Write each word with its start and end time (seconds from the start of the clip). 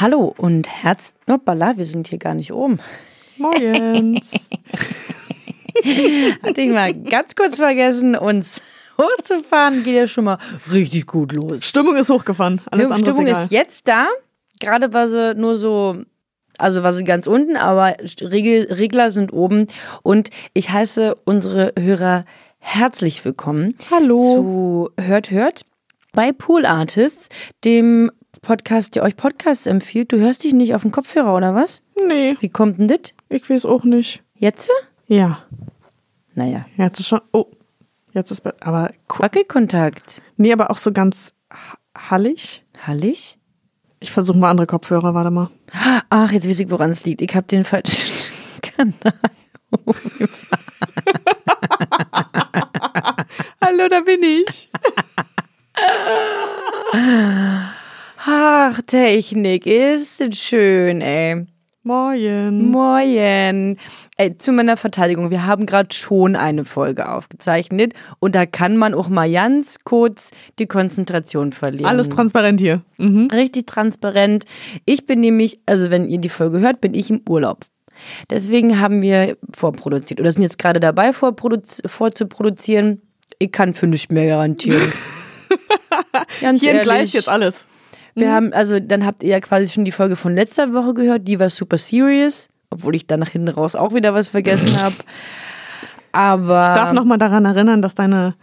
Hallo 0.00 0.32
und 0.38 0.68
Herz. 0.68 1.14
Hoppala, 1.28 1.76
wir 1.76 1.84
sind 1.84 2.06
hier 2.06 2.20
gar 2.20 2.34
nicht 2.34 2.52
oben. 2.52 2.78
Morgens. 3.36 4.48
Hatte 6.44 6.60
ich 6.60 6.70
mal 6.70 6.94
ganz 6.94 7.34
kurz 7.34 7.56
vergessen, 7.56 8.14
uns 8.14 8.62
hochzufahren. 8.96 9.82
Geht 9.82 9.96
ja 9.96 10.06
schon 10.06 10.26
mal 10.26 10.38
richtig 10.70 11.08
gut 11.08 11.32
los. 11.32 11.64
Stimmung 11.64 11.96
ist 11.96 12.10
hochgefahren. 12.10 12.60
Alles 12.70 12.86
Die 12.86 12.94
andere 12.94 13.12
Stimmung 13.12 13.26
ist, 13.26 13.46
ist 13.46 13.50
jetzt 13.50 13.88
da. 13.88 14.06
Gerade 14.60 14.92
war 14.92 15.08
sie 15.08 15.34
nur 15.34 15.56
so, 15.56 15.96
also 16.58 16.84
war 16.84 16.92
sie 16.92 17.02
ganz 17.02 17.26
unten, 17.26 17.56
aber 17.56 17.96
Regler 18.20 19.10
sind 19.10 19.32
oben. 19.32 19.66
Und 20.04 20.30
ich 20.54 20.70
heiße 20.70 21.16
unsere 21.24 21.72
Hörer 21.76 22.24
herzlich 22.60 23.24
willkommen 23.24 23.74
Hallo. 23.90 24.18
zu 24.18 24.90
Hört 25.04 25.32
Hört 25.32 25.64
bei 26.12 26.30
Pool 26.30 26.66
Artists, 26.66 27.30
dem 27.64 28.12
Podcast, 28.52 28.94
der 28.94 29.02
euch 29.02 29.14
Podcasts 29.14 29.66
empfiehlt. 29.66 30.10
Du 30.10 30.18
hörst 30.18 30.42
dich 30.42 30.54
nicht 30.54 30.74
auf 30.74 30.80
den 30.80 30.90
Kopfhörer 30.90 31.36
oder 31.36 31.54
was? 31.54 31.82
Nee, 32.06 32.34
Wie 32.40 32.48
kommt 32.48 32.78
denn 32.78 32.88
das? 32.88 33.12
ich 33.28 33.50
weiß 33.50 33.66
auch 33.66 33.84
nicht. 33.84 34.22
Jetzt? 34.36 34.70
Ja, 35.06 35.42
Naja, 36.34 36.64
jetzt 36.78 36.98
ist 36.98 37.08
schon. 37.08 37.20
Oh, 37.32 37.44
jetzt 38.14 38.30
ist. 38.30 38.40
be- 38.40 38.54
Aber. 38.60 38.90
Wackelkontakt. 39.08 40.22
Nee, 40.38 40.50
aber 40.54 40.70
auch 40.70 40.78
so 40.78 40.92
ganz 40.92 41.34
ha- 41.52 41.76
hallig. 42.10 42.64
Hallig? 42.86 43.36
Ich 44.00 44.12
versuche 44.12 44.38
mal 44.38 44.48
andere 44.48 44.66
Kopfhörer, 44.66 45.12
warte 45.12 45.30
mal. 45.30 45.50
Ach, 46.08 46.32
jetzt 46.32 46.48
weiß 46.48 46.60
ich, 46.60 46.70
woran 46.70 46.88
es 46.90 47.04
liegt. 47.04 47.20
Ich 47.20 47.34
habe 47.36 47.46
den 47.46 47.64
falschen 47.66 48.08
Kanal. 48.62 48.94
Hallo, 53.60 53.88
da 53.90 54.00
bin 54.00 54.22
ich. 54.22 54.70
Ach, 58.30 58.82
Technik, 58.86 59.64
ist 59.64 60.22
schön, 60.36 61.00
ey. 61.00 61.46
Moin. 61.82 62.70
Moin. 62.70 63.78
Ey, 64.18 64.36
zu 64.36 64.52
meiner 64.52 64.76
Verteidigung, 64.76 65.30
wir 65.30 65.46
haben 65.46 65.64
gerade 65.64 65.94
schon 65.94 66.36
eine 66.36 66.66
Folge 66.66 67.10
aufgezeichnet 67.10 67.94
und 68.18 68.34
da 68.34 68.44
kann 68.44 68.76
man 68.76 68.92
auch 68.92 69.08
mal 69.08 69.32
ganz 69.32 69.78
kurz 69.82 70.30
die 70.58 70.66
Konzentration 70.66 71.52
verlieren. 71.52 71.86
Alles 71.86 72.10
transparent 72.10 72.60
hier. 72.60 72.82
Mhm. 72.98 73.28
Richtig 73.32 73.66
transparent. 73.66 74.44
Ich 74.84 75.06
bin 75.06 75.20
nämlich, 75.20 75.60
also 75.64 75.88
wenn 75.88 76.06
ihr 76.06 76.18
die 76.18 76.28
Folge 76.28 76.60
hört, 76.60 76.82
bin 76.82 76.92
ich 76.92 77.08
im 77.08 77.22
Urlaub. 77.26 77.64
Deswegen 78.28 78.78
haben 78.78 79.00
wir 79.00 79.38
vorproduziert 79.56 80.20
oder 80.20 80.30
sind 80.30 80.42
jetzt 80.42 80.58
gerade 80.58 80.80
dabei, 80.80 81.14
vorzuproduzieren. 81.14 83.00
Ich 83.38 83.52
kann 83.52 83.72
für 83.72 83.86
nichts 83.86 84.12
mehr 84.12 84.26
garantieren. 84.26 84.92
Hier 86.40 86.74
entgleist 86.74 87.14
jetzt 87.14 87.30
alles. 87.30 87.66
Wir 88.20 88.32
haben, 88.32 88.52
also 88.52 88.80
dann 88.80 89.04
habt 89.04 89.22
ihr 89.22 89.30
ja 89.30 89.40
quasi 89.40 89.68
schon 89.68 89.84
die 89.84 89.92
Folge 89.92 90.16
von 90.16 90.34
letzter 90.34 90.72
Woche 90.72 90.94
gehört, 90.94 91.28
die 91.28 91.38
war 91.38 91.50
super 91.50 91.78
serious, 91.78 92.48
obwohl 92.70 92.94
ich 92.94 93.06
dann 93.06 93.20
nach 93.20 93.30
hinten 93.30 93.48
raus 93.48 93.74
auch 93.74 93.94
wieder 93.94 94.14
was 94.14 94.28
vergessen 94.28 94.80
habe. 94.80 94.96
Aber 96.12 96.68
Ich 96.68 96.74
darf 96.74 96.92
noch 96.92 97.04
mal 97.04 97.18
daran 97.18 97.44
erinnern, 97.44 97.82
dass 97.82 97.94
deine, 97.94 98.34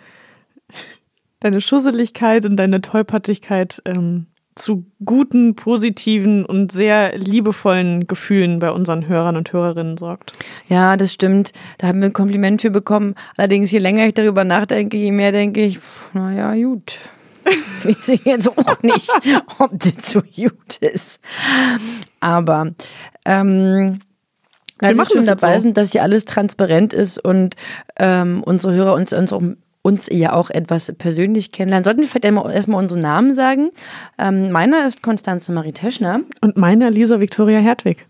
deine 1.40 1.62
Schusseligkeit 1.62 2.46
und 2.46 2.58
deine 2.58 2.82
Tollpatschigkeit 2.82 3.82
ähm, 3.86 4.28
zu 4.56 4.86
guten, 5.04 5.56
positiven 5.56 6.46
und 6.46 6.72
sehr 6.72 7.18
liebevollen 7.18 8.08
Gefühlen 8.08 8.60
bei 8.60 8.72
unseren 8.72 9.08
Hörern 9.08 9.36
und 9.36 9.52
Hörerinnen 9.52 9.98
sorgt. 9.98 10.32
ja, 10.70 10.96
das 10.96 11.12
stimmt. 11.12 11.52
Da 11.78 11.88
haben 11.88 12.00
wir 12.00 12.08
ein 12.08 12.14
Kompliment 12.14 12.62
für 12.62 12.72
bekommen. 12.72 13.16
Allerdings, 13.36 13.72
je 13.72 13.80
länger 13.80 14.08
ich 14.08 14.14
darüber 14.14 14.46
nachdenke, 14.46 14.98
je 14.98 15.12
mehr 15.12 15.34
denke 15.34 15.66
ich, 15.66 15.80
naja, 16.14 16.56
gut. 16.56 16.98
Weiß 17.84 18.08
ich 18.10 18.26
jetzt 18.26 18.48
auch 18.48 18.82
nicht, 18.82 19.10
ob 19.60 19.72
das 19.80 20.12
so 20.12 20.22
gut 20.22 20.78
ist. 20.80 21.20
Aber 22.20 22.72
ähm, 23.26 24.00
wir 24.80 24.96
machen 24.96 25.18
schon 25.18 25.26
dabei 25.26 25.58
so. 25.58 25.64
sind, 25.64 25.78
dass 25.78 25.92
hier 25.92 26.04
alles 26.04 26.26
transparent 26.26 26.94
ist 26.94 27.18
und 27.18 27.56
ähm, 27.98 28.44
unsere 28.46 28.74
Hörer 28.74 28.94
uns, 28.94 29.14
uns, 29.14 29.34
uns 29.82 30.08
ja 30.12 30.34
auch 30.34 30.50
etwas 30.50 30.92
persönlich 30.98 31.52
kennenlernen. 31.52 31.84
Sollten 31.84 32.02
wir 32.02 32.10
vielleicht 32.10 32.26
erstmal 32.26 32.82
unsere 32.82 33.00
Namen 33.00 33.34
sagen. 33.34 33.70
Ähm, 34.18 34.52
meiner 34.52 34.86
ist 34.86 35.02
Konstanze 35.02 35.52
Marie 35.52 35.72
Teschner 35.72 36.22
Und 36.42 36.58
meine 36.58 36.90
Lisa 36.90 37.22
Victoria 37.22 37.60
Hertwig. 37.60 38.06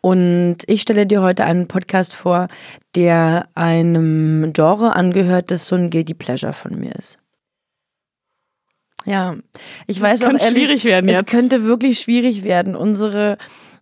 und 0.00 0.58
ich 0.66 0.82
stelle 0.82 1.06
dir 1.06 1.20
heute 1.20 1.44
einen 1.44 1.66
Podcast 1.66 2.14
vor, 2.14 2.48
der 2.94 3.48
einem 3.54 4.52
Genre 4.52 4.94
angehört, 4.94 5.50
das 5.50 5.66
so 5.66 5.76
ein 5.76 5.90
Guilty 5.90 6.14
Pleasure 6.14 6.52
von 6.52 6.78
mir 6.78 6.94
ist. 6.94 7.18
Ja, 9.04 9.36
ich 9.86 9.98
Das 10.00 10.04
weiß 10.04 10.22
auch 10.22 10.28
ehrlich, 10.32 10.48
schwierig 10.48 10.84
werden 10.84 11.08
es 11.10 11.18
jetzt. 11.20 11.30
könnte 11.30 11.64
wirklich 11.64 12.00
schwierig 12.00 12.42
werden. 12.44 12.74
Unsere 12.74 13.36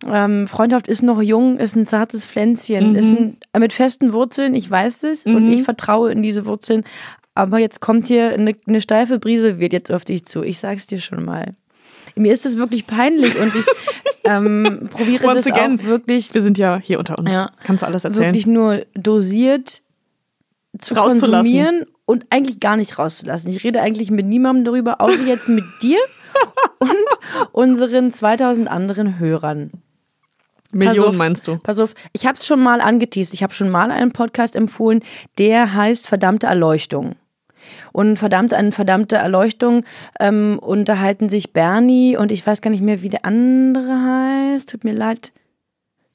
ähm, 0.06 0.48
Freundschaft 0.48 0.88
ist 0.88 1.02
noch 1.02 1.22
jung, 1.22 1.58
ist 1.58 1.76
ein 1.76 1.86
zartes 1.86 2.24
Pflänzchen, 2.24 2.96
ist 2.96 3.06
ein, 3.06 3.36
mit 3.58 3.72
festen 3.72 4.12
Wurzeln, 4.12 4.54
ich 4.54 4.68
weiß 4.68 5.04
es 5.04 5.26
und 5.26 5.52
ich 5.52 5.62
vertraue 5.62 6.10
in 6.10 6.22
diese 6.22 6.44
Wurzeln. 6.44 6.82
Aber 7.34 7.58
jetzt 7.58 7.80
kommt 7.80 8.08
hier 8.08 8.30
eine, 8.34 8.54
eine 8.66 8.80
steife 8.80 9.18
Brise, 9.18 9.58
wird 9.60 9.72
jetzt 9.72 9.90
auf 9.92 10.04
dich 10.04 10.24
zu. 10.26 10.42
Ich 10.42 10.58
sag's 10.58 10.86
dir 10.86 11.00
schon 11.00 11.24
mal. 11.24 11.54
Mir 12.14 12.32
ist 12.32 12.44
es 12.44 12.58
wirklich 12.58 12.86
peinlich 12.86 13.38
und 13.40 13.54
ich 13.54 13.64
ähm, 14.24 14.88
probiere 14.92 15.26
Once 15.28 15.44
das 15.44 15.52
again. 15.52 15.80
auch 15.80 15.84
wirklich, 15.84 16.34
Wir 16.34 16.42
sind 16.42 16.58
ja 16.58 16.78
hier 16.82 16.98
unter 16.98 17.18
uns. 17.18 17.32
Ja. 17.32 17.50
Kannst 17.64 17.82
du 17.82 17.86
alles 17.86 18.04
erzählen? 18.04 18.26
wirklich 18.26 18.46
nur 18.46 18.84
dosiert 18.94 19.82
zu 20.78 20.94
konsumieren 20.94 21.86
und 22.12 22.26
eigentlich 22.28 22.60
gar 22.60 22.76
nicht 22.76 22.98
rauszulassen. 22.98 23.50
Ich 23.50 23.64
rede 23.64 23.80
eigentlich 23.80 24.10
mit 24.10 24.26
niemandem 24.26 24.66
darüber, 24.66 25.00
außer 25.00 25.24
jetzt 25.24 25.48
mit 25.48 25.64
dir 25.82 25.98
und 26.78 26.90
unseren 27.52 28.12
2000 28.12 28.68
anderen 28.68 29.18
Hörern. 29.18 29.70
Millionen 30.72 31.08
auf, 31.08 31.16
meinst 31.16 31.48
du? 31.48 31.56
Pass 31.56 31.78
auf, 31.78 31.94
ich 32.12 32.26
habe 32.26 32.38
es 32.38 32.46
schon 32.46 32.62
mal 32.62 32.82
angeteased. 32.82 33.32
Ich 33.32 33.42
habe 33.42 33.54
schon 33.54 33.70
mal 33.70 33.90
einen 33.90 34.12
Podcast 34.12 34.56
empfohlen, 34.56 35.00
der 35.38 35.74
heißt 35.74 36.06
Verdammte 36.06 36.46
Erleuchtung. 36.46 37.16
Und 37.92 38.18
verdammt, 38.18 38.52
an 38.52 38.72
verdammte 38.72 39.16
Erleuchtung 39.16 39.84
ähm, 40.20 40.58
unterhalten 40.60 41.30
sich 41.30 41.52
Bernie 41.52 42.16
und 42.16 42.30
ich 42.30 42.46
weiß 42.46 42.60
gar 42.60 42.70
nicht 42.70 42.82
mehr, 42.82 43.02
wie 43.02 43.10
der 43.10 43.24
andere 43.24 44.52
heißt. 44.52 44.68
Tut 44.68 44.84
mir 44.84 44.92
leid. 44.92 45.32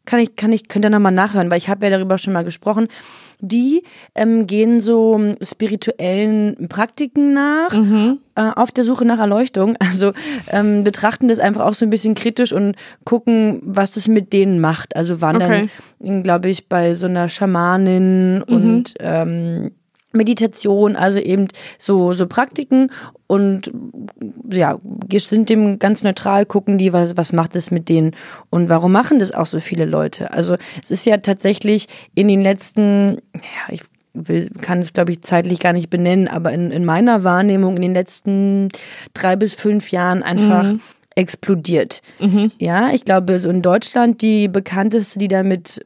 Kann 0.07 0.19
ich, 0.21 0.35
kann 0.37 0.53
ich, 0.53 0.69
könnt 0.69 0.85
ihr 0.85 0.89
nochmal 0.89 1.11
nachhören, 1.11 1.51
weil 1.51 1.57
ich 1.57 1.67
habe 1.67 1.85
ja 1.85 1.91
darüber 1.91 2.17
schon 2.17 2.31
mal 2.33 2.45
gesprochen. 2.45 2.87
Die 3.39 3.83
ähm, 4.15 4.47
gehen 4.47 4.79
so 4.79 5.15
ähm, 5.19 5.35
spirituellen 5.43 6.67
Praktiken 6.69 7.33
nach, 7.33 7.71
äh, 8.35 8.51
auf 8.55 8.71
der 8.71 8.83
Suche 8.83 9.05
nach 9.05 9.19
Erleuchtung. 9.19 9.75
Also 9.87 10.13
ähm, 10.49 10.83
betrachten 10.83 11.27
das 11.27 11.39
einfach 11.39 11.65
auch 11.65 11.73
so 11.73 11.85
ein 11.85 11.89
bisschen 11.89 12.15
kritisch 12.15 12.51
und 12.53 12.75
gucken, 13.03 13.61
was 13.63 13.91
das 13.91 14.07
mit 14.07 14.31
denen 14.33 14.59
macht. 14.59 14.95
Also 14.95 15.21
waren 15.21 15.35
Okay. 15.35 15.69
dann, 15.99 16.23
glaube 16.23 16.49
ich, 16.49 16.67
bei 16.67 16.93
so 16.93 17.05
einer 17.05 17.29
Schamanin 17.29 18.41
und 18.43 18.93
ähm, 18.99 19.71
Meditation, 20.13 20.95
also 20.95 21.19
eben 21.19 21.47
so, 21.77 22.13
so 22.13 22.27
Praktiken 22.27 22.91
und 23.27 23.71
ja, 24.49 24.79
sind 25.11 25.49
dem 25.49 25.79
ganz 25.79 26.03
neutral, 26.03 26.45
gucken 26.45 26.77
die, 26.77 26.93
was, 26.93 27.17
was 27.17 27.33
macht 27.33 27.55
es 27.55 27.71
mit 27.71 27.89
denen 27.89 28.15
und 28.49 28.69
warum 28.69 28.91
machen 28.91 29.19
das 29.19 29.33
auch 29.33 29.45
so 29.45 29.59
viele 29.59 29.85
Leute. 29.85 30.31
Also 30.33 30.55
es 30.81 30.91
ist 30.91 31.05
ja 31.05 31.17
tatsächlich 31.17 31.87
in 32.15 32.27
den 32.27 32.41
letzten, 32.41 33.17
ja, 33.35 33.73
ich 33.73 33.81
will, 34.13 34.49
kann 34.61 34.79
es 34.79 34.93
glaube 34.93 35.11
ich 35.11 35.21
zeitlich 35.21 35.59
gar 35.59 35.73
nicht 35.73 35.89
benennen, 35.89 36.27
aber 36.27 36.51
in, 36.51 36.71
in 36.71 36.85
meiner 36.85 37.23
Wahrnehmung 37.23 37.75
in 37.75 37.81
den 37.81 37.93
letzten 37.93 38.69
drei 39.13 39.35
bis 39.35 39.53
fünf 39.53 39.91
Jahren 39.91 40.23
einfach 40.23 40.73
explodiert. 41.15 42.01
Ja, 42.59 42.91
ich 42.91 43.03
glaube, 43.03 43.39
so 43.39 43.49
in 43.49 43.63
Deutschland 43.63 44.21
die 44.21 44.47
bekannteste, 44.47 45.17
die 45.17 45.27
damit 45.27 45.83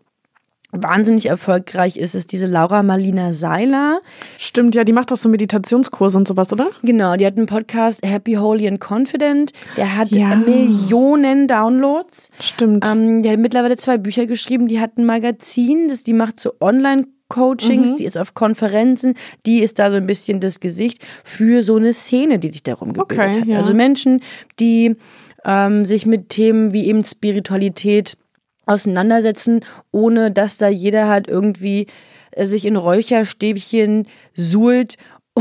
wahnsinnig 0.72 1.28
erfolgreich 1.28 1.98
ist, 1.98 2.16
ist 2.16 2.32
diese 2.32 2.48
Laura 2.48 2.84
Marlina 2.84 3.34
Seiler. 3.34 4.02
Stimmt, 4.38 4.76
ja, 4.76 4.84
die 4.84 4.94
macht 4.94 5.12
doch 5.12 5.18
so 5.18 5.30
Meditationskurse 5.30 6.18
und 6.18 6.28
sowas, 6.28 6.52
oder? 6.54 6.70
Genau, 6.84 7.16
die 7.16 7.26
hat 7.26 7.38
einen 7.38 7.46
Podcast 7.46 8.06
Happy, 8.06 8.34
Holy 8.34 8.68
and 8.68 8.80
Confident. 8.80 9.52
Der 9.78 9.96
hat 9.98 10.12
Ja. 10.12 10.36
Millionen 10.36 11.48
Downloads. 11.48 12.32
Stimmt. 12.40 12.86
Ähm, 12.90 13.24
die 13.24 13.30
hat 13.30 13.40
mittlerweile 13.40 13.78
zwei 13.78 13.98
Bücher 13.98 14.26
geschrieben. 14.26 14.68
Die 14.68 14.80
hat 14.80 14.98
ein 14.98 15.06
Magazin, 15.06 15.90
das 15.90 16.04
die 16.04 16.14
macht 16.14 16.40
so 16.40 16.54
online 16.60 17.06
Coachings, 17.32 17.92
mhm. 17.92 17.96
die 17.96 18.04
ist 18.04 18.18
auf 18.18 18.34
Konferenzen, 18.34 19.16
die 19.46 19.62
ist 19.62 19.80
da 19.80 19.90
so 19.90 19.96
ein 19.96 20.06
bisschen 20.06 20.42
das 20.42 20.60
Gesicht 20.60 21.06
für 21.24 21.62
so 21.62 21.78
eine 21.78 21.94
Szene, 21.94 22.40
die 22.40 22.50
sich 22.50 22.62
darum 22.62 22.92
gebildet 22.92 23.30
okay, 23.30 23.42
hat. 23.42 23.48
Ja. 23.48 23.58
Also 23.58 23.74
Menschen, 23.74 24.22
die 24.60 24.98
ähm, 25.46 25.86
sich 25.86 26.06
mit 26.06 26.28
Themen 26.28 26.74
wie 26.74 26.88
eben 26.88 27.06
Spiritualität 27.06 28.18
auseinandersetzen, 28.66 29.66
ohne 29.92 30.32
dass 30.32 30.58
da 30.58 30.68
jeder 30.68 31.08
halt 31.08 31.28
irgendwie 31.28 31.88
äh, 32.32 32.46
sich 32.46 32.66
in 32.66 32.76
Räucherstäbchen 32.76 34.08
suhlt 34.36 34.98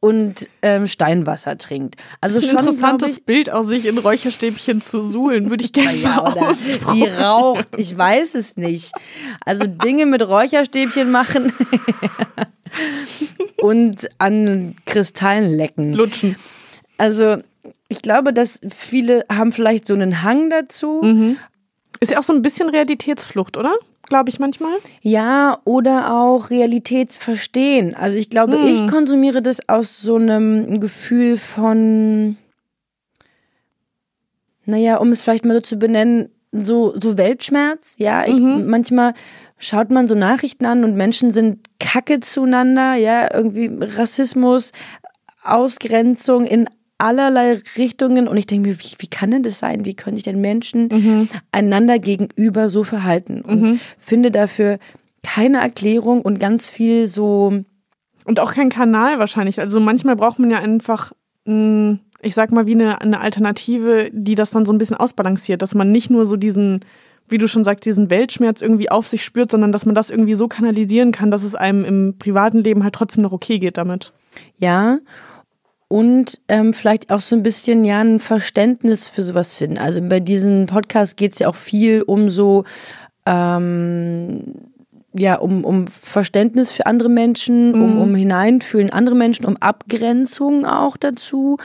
und 0.00 0.48
ähm, 0.62 0.86
Steinwasser 0.86 1.58
trinkt. 1.58 1.96
Also 2.20 2.36
das 2.36 2.44
ist 2.44 2.50
ein 2.50 2.58
schon, 2.58 2.66
interessantes 2.68 3.18
ich, 3.18 3.24
Bild 3.24 3.50
aus 3.50 3.68
sich 3.68 3.86
in 3.86 3.98
Räucherstäbchen 3.98 4.80
zu 4.80 5.04
suhlen, 5.04 5.50
würde 5.50 5.64
ich 5.64 5.72
gerne 5.72 5.96
ja, 5.96 6.16
mal 6.16 6.38
ausprobieren. 6.38 7.10
Die 7.16 7.22
raucht, 7.22 7.68
ich 7.76 7.96
weiß 7.96 8.34
es 8.34 8.56
nicht. 8.56 8.92
Also 9.44 9.66
Dinge 9.66 10.06
mit 10.06 10.26
Räucherstäbchen 10.26 11.10
machen 11.10 11.52
und 13.58 14.08
an 14.18 14.74
Kristallen 14.86 15.56
lecken. 15.56 15.92
Lutschen. 15.92 16.36
Also 16.98 17.38
ich 17.88 18.00
glaube, 18.00 18.32
dass 18.32 18.60
viele 18.74 19.24
haben 19.30 19.52
vielleicht 19.52 19.86
so 19.86 19.94
einen 19.94 20.22
Hang 20.22 20.50
dazu. 20.50 21.00
Mhm. 21.02 21.36
Ist 22.02 22.10
ja 22.10 22.18
auch 22.18 22.24
so 22.24 22.32
ein 22.32 22.42
bisschen 22.42 22.68
Realitätsflucht, 22.68 23.56
oder? 23.56 23.74
glaube 24.08 24.28
ich 24.28 24.38
manchmal. 24.38 24.74
Ja, 25.00 25.60
oder 25.64 26.12
auch 26.12 26.50
Realitätsverstehen. 26.50 27.94
Also 27.94 28.18
ich 28.18 28.28
glaube, 28.28 28.58
hm. 28.58 28.66
ich 28.66 28.86
konsumiere 28.86 29.40
das 29.40 29.66
aus 29.70 30.02
so 30.02 30.16
einem 30.16 30.80
Gefühl 30.80 31.38
von, 31.38 32.36
naja, 34.66 34.98
um 34.98 35.12
es 35.12 35.22
vielleicht 35.22 35.46
mal 35.46 35.54
so 35.54 35.60
zu 35.60 35.76
benennen, 35.76 36.28
so, 36.50 36.92
so 37.00 37.16
Weltschmerz. 37.16 37.94
Ja, 37.96 38.26
ich, 38.26 38.38
mhm. 38.38 38.68
manchmal 38.68 39.14
schaut 39.56 39.90
man 39.90 40.08
so 40.08 40.14
Nachrichten 40.14 40.66
an 40.66 40.84
und 40.84 40.94
Menschen 40.94 41.32
sind 41.32 41.60
kacke 41.80 42.20
zueinander, 42.20 42.94
ja, 42.94 43.34
irgendwie 43.34 43.70
Rassismus, 43.80 44.72
Ausgrenzung 45.42 46.44
in 46.44 46.68
allerlei 47.02 47.60
Richtungen 47.76 48.28
und 48.28 48.36
ich 48.36 48.46
denke 48.46 48.70
mir, 48.70 48.78
wie, 48.78 48.94
wie 48.98 49.06
kann 49.08 49.30
denn 49.30 49.42
das 49.42 49.58
sein? 49.58 49.84
Wie 49.84 49.94
können 49.94 50.16
sich 50.16 50.24
denn 50.24 50.40
Menschen 50.40 50.88
mhm. 50.88 51.28
einander 51.50 51.98
gegenüber 51.98 52.68
so 52.68 52.84
verhalten? 52.84 53.42
Und 53.42 53.62
mhm. 53.62 53.80
finde 53.98 54.30
dafür 54.30 54.78
keine 55.22 55.58
Erklärung 55.58 56.22
und 56.22 56.40
ganz 56.40 56.68
viel 56.68 57.06
so. 57.06 57.52
Und 58.24 58.40
auch 58.40 58.54
kein 58.54 58.70
Kanal 58.70 59.18
wahrscheinlich. 59.18 59.58
Also 59.58 59.80
manchmal 59.80 60.16
braucht 60.16 60.38
man 60.38 60.50
ja 60.50 60.58
einfach, 60.58 61.12
ich 61.44 62.34
sag 62.34 62.52
mal, 62.52 62.66
wie 62.66 62.74
eine, 62.74 63.00
eine 63.00 63.20
Alternative, 63.20 64.10
die 64.12 64.36
das 64.36 64.52
dann 64.52 64.64
so 64.64 64.72
ein 64.72 64.78
bisschen 64.78 64.96
ausbalanciert, 64.96 65.60
dass 65.60 65.74
man 65.74 65.90
nicht 65.90 66.08
nur 66.08 66.24
so 66.24 66.36
diesen 66.36 66.80
wie 67.28 67.38
du 67.38 67.48
schon 67.48 67.64
sagst, 67.64 67.86
diesen 67.86 68.10
Weltschmerz 68.10 68.60
irgendwie 68.60 68.90
auf 68.90 69.08
sich 69.08 69.24
spürt, 69.24 69.50
sondern 69.50 69.72
dass 69.72 69.86
man 69.86 69.94
das 69.94 70.10
irgendwie 70.10 70.34
so 70.34 70.48
kanalisieren 70.48 71.12
kann, 71.12 71.30
dass 71.30 71.44
es 71.44 71.54
einem 71.54 71.84
im 71.84 72.18
privaten 72.18 72.58
Leben 72.58 72.84
halt 72.84 72.94
trotzdem 72.94 73.22
noch 73.22 73.32
okay 73.32 73.58
geht 73.58 73.78
damit. 73.78 74.12
Ja, 74.58 74.98
und 75.92 76.40
ähm, 76.48 76.72
vielleicht 76.72 77.10
auch 77.10 77.20
so 77.20 77.36
ein 77.36 77.42
bisschen 77.42 77.84
ja 77.84 78.00
ein 78.00 78.18
Verständnis 78.18 79.10
für 79.10 79.22
sowas 79.22 79.52
finden. 79.52 79.76
Also 79.76 80.00
bei 80.00 80.20
diesem 80.20 80.64
Podcast 80.64 81.18
geht 81.18 81.34
es 81.34 81.40
ja 81.40 81.48
auch 81.48 81.54
viel 81.54 82.00
um 82.00 82.30
so 82.30 82.64
ähm, 83.26 84.54
ja, 85.12 85.34
um, 85.34 85.64
um 85.66 85.86
Verständnis 85.88 86.72
für 86.72 86.86
andere 86.86 87.10
Menschen, 87.10 87.72
mhm. 87.72 87.82
um, 87.82 87.98
um 88.00 88.14
Hineinfühlen 88.14 88.88
andere 88.88 89.14
Menschen, 89.14 89.44
um 89.44 89.58
Abgrenzung 89.58 90.64
auch 90.64 90.96
dazu, 90.96 91.58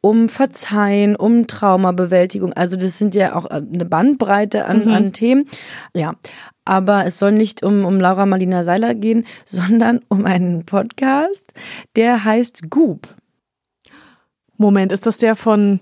um 0.00 0.28
Verzeihen, 0.28 1.16
um 1.16 1.48
Traumabewältigung. 1.48 2.52
Also 2.52 2.76
das 2.76 2.96
sind 3.00 3.16
ja 3.16 3.34
auch 3.34 3.46
äh, 3.46 3.54
eine 3.72 3.84
Bandbreite 3.84 4.66
an, 4.66 4.84
mhm. 4.84 4.92
an 4.92 5.12
Themen. 5.12 5.48
Ja, 5.92 6.14
aber 6.64 7.04
es 7.04 7.18
soll 7.18 7.32
nicht 7.32 7.64
um, 7.64 7.84
um 7.84 7.98
Laura 7.98 8.26
Marlina 8.26 8.62
Seiler 8.62 8.94
gehen, 8.94 9.26
sondern 9.44 10.02
um 10.06 10.24
einen 10.24 10.64
Podcast, 10.64 11.52
der 11.96 12.22
heißt 12.22 12.70
Goop. 12.70 13.08
Moment, 14.56 14.92
ist 14.92 15.06
das 15.06 15.18
der 15.18 15.36
von 15.36 15.80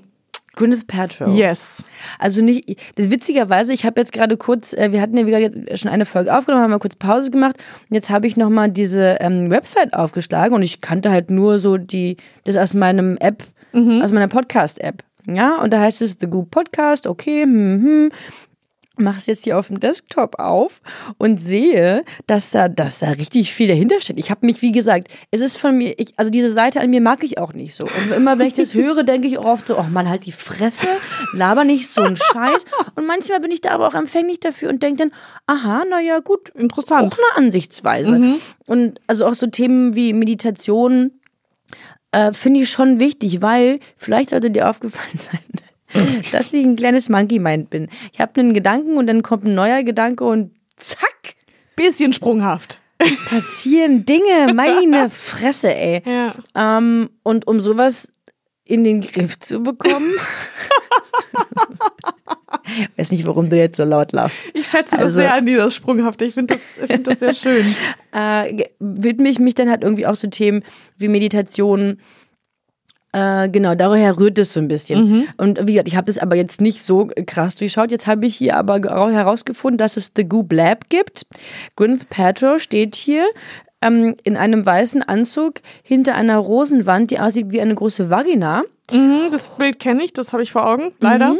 Gwyneth 0.56 0.86
Paltrow. 0.86 1.28
Yes. 1.36 1.86
Also 2.18 2.42
nicht, 2.42 2.78
das 2.94 3.10
witzigerweise, 3.10 3.72
ich 3.72 3.84
habe 3.84 4.00
jetzt 4.00 4.12
gerade 4.12 4.36
kurz, 4.36 4.72
äh, 4.72 4.92
wir 4.92 5.00
hatten 5.00 5.16
ja 5.16 5.26
wie 5.26 5.30
gesagt 5.30 5.78
schon 5.78 5.90
eine 5.90 6.06
Folge 6.06 6.36
aufgenommen, 6.36 6.62
haben 6.62 6.70
mal 6.70 6.78
kurz 6.78 6.96
Pause 6.96 7.30
gemacht 7.30 7.56
und 7.88 7.94
jetzt 7.94 8.10
habe 8.10 8.26
ich 8.26 8.36
nochmal 8.36 8.70
diese 8.70 9.16
ähm, 9.20 9.50
Website 9.50 9.94
aufgeschlagen 9.94 10.54
und 10.54 10.62
ich 10.62 10.80
kannte 10.80 11.10
halt 11.10 11.30
nur 11.30 11.58
so 11.58 11.76
die, 11.76 12.16
das 12.44 12.56
aus 12.56 12.74
meinem 12.74 13.16
App, 13.18 13.42
mhm. 13.72 14.00
aus 14.02 14.12
meiner 14.12 14.28
Podcast-App. 14.28 15.02
Ja, 15.26 15.60
und 15.60 15.72
da 15.72 15.80
heißt 15.80 16.02
es 16.02 16.18
The 16.20 16.26
Goop 16.26 16.50
Podcast, 16.50 17.06
okay, 17.06 17.42
hm, 17.42 17.82
hm 17.82 18.12
mache 18.96 19.18
es 19.18 19.26
jetzt 19.26 19.44
hier 19.44 19.58
auf 19.58 19.68
dem 19.68 19.80
Desktop 19.80 20.38
auf 20.38 20.80
und 21.18 21.42
sehe, 21.42 22.04
dass 22.26 22.50
da, 22.50 22.68
dass 22.68 23.00
da 23.00 23.10
richtig 23.10 23.52
viel 23.52 23.68
dahinter 23.68 24.00
steht. 24.00 24.18
Ich 24.18 24.30
habe 24.30 24.46
mich, 24.46 24.62
wie 24.62 24.72
gesagt, 24.72 25.08
es 25.30 25.40
ist 25.40 25.56
von 25.56 25.76
mir, 25.76 25.94
ich, 25.98 26.14
also 26.16 26.30
diese 26.30 26.50
Seite 26.52 26.80
an 26.80 26.90
mir 26.90 27.00
mag 27.00 27.24
ich 27.24 27.38
auch 27.38 27.52
nicht 27.52 27.74
so. 27.74 27.84
Und 27.84 28.12
immer 28.16 28.38
wenn 28.38 28.46
ich 28.46 28.54
das 28.54 28.74
höre, 28.74 29.02
denke 29.02 29.26
ich 29.26 29.38
auch 29.38 29.44
oft 29.44 29.68
so, 29.68 29.78
oh 29.78 29.86
man, 29.90 30.08
halt 30.08 30.26
die 30.26 30.32
Fresse, 30.32 30.88
laber 31.32 31.64
nicht 31.64 31.92
so 31.92 32.02
einen 32.02 32.16
Scheiß. 32.16 32.64
Und 32.94 33.06
manchmal 33.06 33.40
bin 33.40 33.50
ich 33.50 33.60
da 33.60 33.70
aber 33.70 33.88
auch 33.88 33.94
empfänglich 33.94 34.40
dafür 34.40 34.70
und 34.70 34.82
denke 34.82 35.04
dann, 35.04 35.12
aha, 35.46 35.84
naja, 35.88 36.20
gut, 36.20 36.50
interessant. 36.50 37.12
Auch 37.12 37.18
eine 37.18 37.46
Ansichtsweise. 37.46 38.18
Mhm. 38.18 38.36
Und 38.66 39.00
also 39.06 39.26
auch 39.26 39.34
so 39.34 39.46
Themen 39.46 39.94
wie 39.94 40.12
Meditation 40.12 41.12
äh, 42.14 42.32
finde 42.32 42.60
ich 42.60 42.70
schon 42.70 43.00
wichtig, 43.00 43.42
weil 43.42 43.80
vielleicht 43.96 44.30
sollte 44.30 44.50
dir 44.50 44.70
aufgefallen 44.70 45.18
sein, 45.18 45.40
dass 46.32 46.52
ich 46.52 46.64
ein 46.64 46.76
kleines 46.76 47.08
Monkey 47.08 47.38
Mind 47.38 47.70
bin. 47.70 47.88
Ich 48.12 48.20
habe 48.20 48.40
einen 48.40 48.52
Gedanken 48.52 48.96
und 48.96 49.06
dann 49.06 49.22
kommt 49.22 49.44
ein 49.44 49.54
neuer 49.54 49.82
Gedanke 49.82 50.24
und 50.24 50.52
zack. 50.76 51.34
Bisschen 51.76 52.12
sprunghaft. 52.12 52.80
Passieren 53.28 54.06
Dinge, 54.06 54.54
meine 54.54 55.10
Fresse, 55.10 55.74
ey. 55.74 56.02
Ja. 56.06 56.34
Ähm, 56.54 57.10
und 57.22 57.46
um 57.46 57.60
sowas 57.60 58.12
in 58.64 58.84
den 58.84 59.00
Griff 59.00 59.38
zu 59.40 59.62
bekommen. 59.62 60.12
ich 62.66 62.88
weiß 62.96 63.10
nicht, 63.10 63.26
warum 63.26 63.50
du 63.50 63.56
jetzt 63.56 63.76
so 63.76 63.84
laut 63.84 64.12
lachst. 64.12 64.36
Ich 64.54 64.66
schätze 64.66 64.94
also, 64.94 65.06
das 65.06 65.14
sehr 65.14 65.34
an 65.34 65.44
dir, 65.44 65.58
das 65.58 65.74
Sprunghafte. 65.74 66.24
Ich 66.24 66.34
finde 66.34 66.54
das, 66.54 66.78
find 66.78 67.06
das 67.06 67.18
sehr 67.18 67.34
schön. 67.34 67.66
äh, 68.12 68.64
widme 68.78 69.28
ich 69.28 69.38
mich 69.38 69.54
dann 69.54 69.68
halt 69.68 69.82
irgendwie 69.82 70.06
auch 70.06 70.16
so 70.16 70.28
Themen 70.28 70.62
wie 70.96 71.08
Meditation, 71.08 71.98
äh, 73.14 73.48
genau, 73.48 73.76
daher 73.76 74.18
rührt 74.18 74.40
es 74.40 74.54
so 74.54 74.60
ein 74.60 74.66
bisschen. 74.66 75.08
Mhm. 75.08 75.28
Und 75.36 75.60
wie 75.68 75.74
gesagt, 75.74 75.86
ich 75.86 75.94
habe 75.94 76.06
das 76.06 76.18
aber 76.18 76.34
jetzt 76.34 76.60
nicht 76.60 76.82
so 76.82 77.08
krass 77.26 77.54
durchschaut. 77.54 77.92
Jetzt 77.92 78.08
habe 78.08 78.26
ich 78.26 78.34
hier 78.34 78.56
aber 78.56 78.80
herausgefunden, 78.80 79.78
dass 79.78 79.96
es 79.96 80.10
The 80.16 80.28
Goop 80.28 80.52
Lab 80.52 80.88
gibt. 80.88 81.24
Gwyneth 81.76 82.10
Paltrow 82.10 82.60
steht 82.60 82.96
hier 82.96 83.24
ähm, 83.80 84.16
in 84.24 84.36
einem 84.36 84.66
weißen 84.66 85.00
Anzug 85.04 85.60
hinter 85.84 86.16
einer 86.16 86.38
Rosenwand, 86.38 87.12
die 87.12 87.20
aussieht 87.20 87.52
wie 87.52 87.60
eine 87.60 87.76
große 87.76 88.10
Vagina. 88.10 88.64
Mhm, 88.90 89.28
das 89.30 89.52
Bild 89.52 89.78
kenne 89.78 90.02
ich, 90.02 90.12
das 90.12 90.32
habe 90.32 90.42
ich 90.42 90.50
vor 90.50 90.66
Augen, 90.66 90.92
leider. 90.98 91.34
Mhm. 91.34 91.38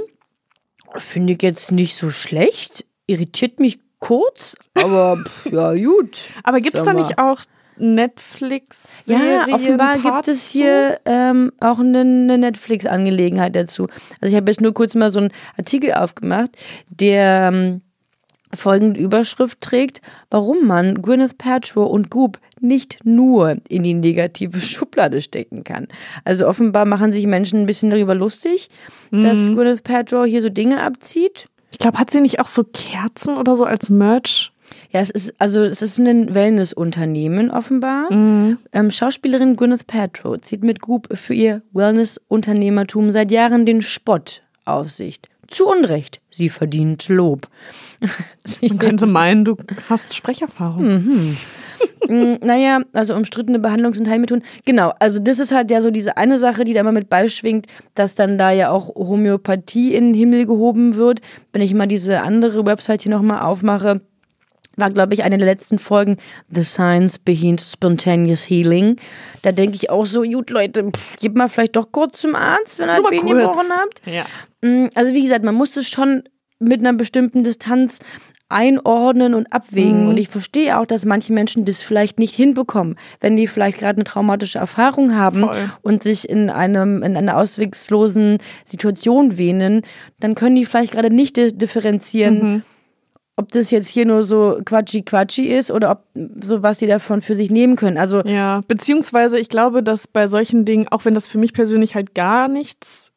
Finde 0.97 1.33
ich 1.33 1.43
jetzt 1.43 1.73
nicht 1.73 1.97
so 1.97 2.13
schlecht. 2.13 2.85
Irritiert 3.09 3.59
mich 3.59 3.81
kurz, 3.99 4.57
aber 4.75 5.17
pff, 5.17 5.47
ja, 5.51 5.75
gut. 5.75 6.21
Aber 6.45 6.61
gibt 6.61 6.77
es 6.77 6.85
da 6.85 6.93
nicht 6.93 7.19
auch 7.19 7.41
Netflix 7.77 9.05
Ja, 9.07 9.47
offenbar 9.51 9.99
gibt 9.99 10.29
es 10.29 10.51
hier 10.51 10.99
ähm, 11.05 11.53
auch 11.61 11.79
eine, 11.79 12.01
eine 12.01 12.39
Netflix-Angelegenheit 12.39 13.57
dazu. 13.57 13.89
Also 14.21 14.33
ich 14.33 14.37
habe 14.37 14.51
jetzt 14.51 14.61
nur 14.61 14.75
kurz 14.75 14.95
mal 14.95 15.11
so 15.11 15.21
einen 15.21 15.31
Artikel 15.57 15.93
aufgemacht, 15.93 16.51
der 16.89 17.51
ähm, 17.53 17.81
folgende 18.57 19.01
Überschrift 19.01 19.61
trägt, 19.61 20.01
warum 20.31 20.67
man 20.67 21.03
Gwyneth 21.03 21.39
Paltrow 21.39 21.91
und 21.91 22.11
Goop 22.11 22.39
nicht 22.61 22.99
nur 23.05 23.57
in 23.69 23.83
die 23.83 23.95
negative 23.95 24.61
Schublade 24.61 25.21
stecken 25.21 25.65
kann. 25.65 25.89
Also 26.25 26.47
offenbar 26.47 26.85
machen 26.85 27.13
sich 27.13 27.27
Menschen 27.27 27.61
ein 27.61 27.67
bisschen 27.67 27.91
darüber 27.91 28.15
lustig, 28.15 28.71
mhm. 29.11 29.23
dass 29.23 29.49
Gwyneth 29.49 29.85
Paltrow 29.85 30.25
hier 30.27 30.43
so 30.43 30.49
Dinge 30.49 30.83
abzieht. 30.83 31.47
Ich 31.71 31.79
glaube, 31.79 31.99
hat 31.99 32.11
sie 32.11 32.21
nicht 32.21 32.41
auch 32.41 32.47
so 32.47 32.63
Kerzen 32.63 33.37
oder 33.37 33.57
so 33.57 33.65
als 33.65 33.91
Merch 33.91 34.53
ja, 34.95 35.01
es 35.01 35.11
ist 35.11 35.35
also 35.39 35.65
es 35.65 35.83
ist 35.83 35.99
ein 35.99 36.35
Wellnessunternehmen 36.35 37.51
offenbar. 37.51 38.13
Mhm. 38.13 38.59
Ähm, 38.73 38.93
Schauspielerin 38.93 39.57
Gwyneth 39.57 39.89
Paltrow 39.89 40.41
zieht 40.41 40.63
mit 40.63 40.81
Goop 40.81 41.09
für 41.19 41.35
ihr 41.35 41.63
Wellnessunternehmertum 41.73 43.11
seit 43.11 43.33
Jahren 43.33 43.67
den 43.67 43.83
Spott 43.83 44.43
auf 44.65 44.91
sich. 44.91 45.21
Zu 45.49 45.67
Unrecht, 45.67 46.21
sie 46.31 46.49
verdient 46.49 47.09
Lob. 47.09 47.49
Man 48.63 48.79
könnte 48.79 49.07
meinen, 49.07 49.45
du 49.45 49.57
hast 49.89 50.15
Sprecherfahrung. 50.15 50.85
Mhm. 50.85 51.37
Mm, 52.09 52.35
naja, 52.41 52.81
also 52.93 53.15
umstrittene 53.15 53.59
Behandlungs- 53.59 53.99
und 53.99 54.09
Heilmethoden. 54.09 54.45
Genau, 54.65 54.93
also 55.01 55.19
das 55.19 55.41
ist 55.41 55.53
halt 55.53 55.73
ja 55.73 55.83
so 55.83 55.91
diese 55.91 56.17
eine 56.17 56.39
Sache, 56.39 56.65
die 56.65 56.73
da 56.73 56.81
immer 56.81 56.93
mit 56.93 57.11
beischwingt, 57.11 57.67
dass 57.95 58.15
dann 58.15 58.39
da 58.39 58.53
ja 58.53 58.71
auch 58.71 58.95
Homöopathie 58.95 59.95
in 59.95 60.13
den 60.13 60.15
Himmel 60.15 60.47
gehoben 60.47 60.95
wird. 60.95 61.21
Wenn 61.53 61.63
ich 61.63 61.75
mal 61.75 61.89
diese 61.89 62.21
andere 62.21 62.65
Website 62.65 63.03
hier 63.03 63.11
nochmal 63.11 63.43
aufmache, 63.43 64.01
war, 64.77 64.91
glaube 64.91 65.15
ich, 65.15 65.23
eine 65.23 65.39
der 65.39 65.47
letzten 65.47 65.79
Folgen 65.79 66.17
The 66.51 66.65
Science 66.65 67.19
Behind 67.19 67.61
Spontaneous 67.61 68.49
Healing. 68.49 68.97
Da 69.43 69.53
denke 69.53 69.77
ich 69.77 69.91
auch 69.91 70.07
so, 70.07 70.23
gut, 70.23 70.51
Leute, 70.51 70.91
pff, 70.91 71.17
geht 71.19 71.35
mal 71.35 71.49
vielleicht 71.49 71.77
doch 71.77 71.93
kurz 71.93 72.21
zum 72.21 72.35
Arzt, 72.35 72.79
wenn 72.79 72.89
ihr 72.89 72.95
ein 72.95 73.03
Bein 73.03 73.27
gebrochen 73.27 73.67
habt. 73.71 74.03
Ja. 74.07 74.25
Mm, 74.63 74.89
also 74.95 75.13
wie 75.15 75.23
gesagt, 75.23 75.45
man 75.45 75.55
muss 75.55 75.77
es 75.77 75.89
schon 75.89 76.25
mit 76.59 76.81
einer 76.81 76.93
bestimmten 76.93 77.45
Distanz 77.45 78.01
einordnen 78.49 79.35
und 79.35 79.53
abwägen. 79.53 80.05
Mhm. 80.05 80.09
Und 80.11 80.17
ich 80.17 80.29
verstehe 80.29 80.79
auch, 80.79 80.87
dass 80.87 81.05
manche 81.05 81.33
Menschen 81.33 81.65
das 81.65 81.83
vielleicht 81.83 82.19
nicht 82.19 82.35
hinbekommen, 82.35 82.97
wenn 83.21 83.37
die 83.37 83.47
vielleicht 83.47 83.79
gerade 83.79 83.97
eine 83.97 84.05
traumatische 84.05 84.59
Erfahrung 84.59 85.17
haben 85.17 85.41
Voll. 85.41 85.71
und 85.83 86.03
sich 86.03 86.29
in 86.29 86.51
einem 86.51 87.03
in 87.03 87.17
einer 87.17 87.37
auswegslosen 87.37 88.39
Situation 88.65 89.39
wähnen, 89.39 89.83
dann 90.21 90.35
können 90.35 90.57
die 90.57 90.67
vielleicht 90.67 90.93
gerade 90.93 91.11
nicht 91.11 91.37
differenzieren. 91.37 92.35
Mhm. 92.35 92.63
Ob 93.37 93.51
das 93.51 93.73
jetzt 93.73 93.89
hier 93.89 94.07
nur 94.07 94.23
so 94.23 94.61
quatschi 94.65 95.03
quatschi 95.03 95.49
ist 95.49 95.73
oder 95.73 95.91
ob 95.91 96.05
so 96.43 96.63
was 96.63 96.79
sie 96.79 96.87
davon 96.87 97.21
für 97.21 97.35
sich 97.35 97.51
nehmen 97.51 97.75
können. 97.75 97.99
Also 97.99 98.21
ja, 98.21 98.63
beziehungsweise 98.69 99.39
ich 99.39 99.49
glaube, 99.49 99.83
dass 99.83 100.07
bei 100.07 100.29
solchen 100.29 100.65
Dingen, 100.65 100.87
auch 100.89 101.05
wenn 101.05 101.15
das 101.15 101.29
für 101.29 101.39
mich 101.39 101.53
persönlich 101.53 101.97
halt 101.97 102.15
gar 102.15 102.47
nichts 102.47 103.13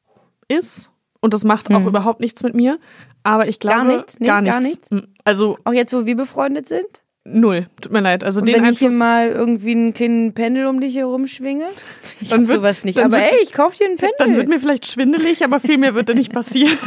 ist 0.48 0.92
und 1.20 1.34
das 1.34 1.44
macht 1.44 1.72
auch 1.72 1.82
mhm. 1.82 1.88
überhaupt 1.88 2.20
nichts 2.20 2.42
mit 2.42 2.56
mir, 2.56 2.80
aber 3.24 3.48
ich 3.48 3.60
glaube 3.60 3.78
gar 3.78 3.86
nichts, 3.86 4.20
nee, 4.20 4.26
gar 4.26 4.42
nichts. 4.42 4.56
Gar 4.56 4.62
nichts. 4.62 4.90
Also 5.24 5.58
auch 5.66 5.74
jetzt, 5.74 5.94
wo 5.94 6.06
wir 6.06 6.16
befreundet 6.16 6.68
sind. 6.68 7.04
Null, 7.30 7.68
tut 7.82 7.92
mir 7.92 8.00
leid. 8.00 8.24
Also 8.24 8.40
und 8.40 8.48
den 8.48 8.56
wenn 8.56 8.64
Einfluss, 8.64 8.82
ich 8.82 8.88
hier 8.88 8.98
mal 8.98 9.30
irgendwie 9.30 9.72
einen 9.72 9.94
kleinen 9.94 10.34
Pendel 10.34 10.66
um 10.68 10.80
dich 10.80 10.96
herum 10.96 11.28
schwinge, 11.28 11.66
ich 12.22 12.30
dann 12.30 12.48
wird, 12.48 12.58
sowas 12.58 12.86
nicht. 12.86 12.98
Aber 13.00 13.18
wird, 13.18 13.34
ey, 13.34 13.40
ich 13.44 13.52
kaufe 13.52 13.78
dir 13.78 13.88
einen 13.88 13.98
Pendel. 13.98 14.16
Dann 14.18 14.36
wird 14.36 14.48
mir 14.48 14.60
vielleicht 14.60 14.88
schwindelig, 14.88 15.44
aber 15.44 15.60
viel 15.60 15.78
mehr 15.78 15.94
wird 15.94 16.08
da 16.08 16.14
nicht 16.14 16.32
passieren. 16.34 16.78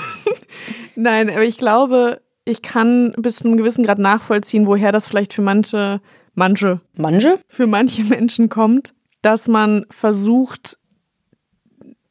Nein, 0.95 1.29
aber 1.29 1.45
ich 1.45 1.59
glaube, 1.59 2.23
ich 2.51 2.63
kann 2.63 3.13
bis 3.17 3.37
zu 3.37 3.45
einem 3.45 3.57
gewissen 3.57 3.85
Grad 3.85 3.99
nachvollziehen, 3.99 4.67
woher 4.67 4.93
das 4.93 5.07
vielleicht 5.07 5.33
für 5.33 5.43
manche, 5.43 6.01
manche, 6.35 6.81
manche, 6.97 7.39
für 7.49 7.67
manche 7.67 8.05
Menschen 8.05 8.49
kommt, 8.49 8.95
dass 9.23 9.49
man 9.49 9.87
versucht, 9.91 10.79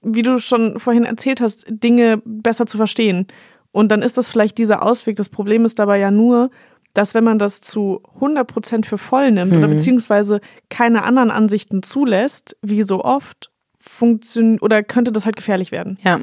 wie 0.01 0.21
du 0.21 0.39
schon 0.39 0.79
vorhin 0.79 1.05
erzählt 1.05 1.41
hast, 1.41 1.65
Dinge 1.67 2.21
besser 2.25 2.65
zu 2.65 2.77
verstehen. 2.77 3.27
Und 3.71 3.91
dann 3.91 4.01
ist 4.01 4.17
das 4.17 4.29
vielleicht 4.29 4.57
dieser 4.57 4.81
Ausweg. 4.83 5.15
Das 5.15 5.29
Problem 5.29 5.65
ist 5.65 5.77
dabei 5.77 5.99
ja 5.99 6.09
nur, 6.09 6.49
dass 6.93 7.13
wenn 7.13 7.23
man 7.23 7.37
das 7.37 7.61
zu 7.61 8.01
100% 8.19 8.85
für 8.85 8.97
voll 8.97 9.31
nimmt 9.31 9.51
mhm. 9.51 9.57
oder 9.59 9.67
beziehungsweise 9.67 10.41
keine 10.69 11.03
anderen 11.03 11.29
Ansichten 11.29 11.83
zulässt, 11.83 12.57
wie 12.61 12.83
so 12.83 13.03
oft, 13.03 13.51
funktioniert 13.79 14.61
oder 14.61 14.83
könnte 14.83 15.11
das 15.11 15.25
halt 15.25 15.35
gefährlich 15.35 15.71
werden. 15.71 15.97
Ja. 16.03 16.19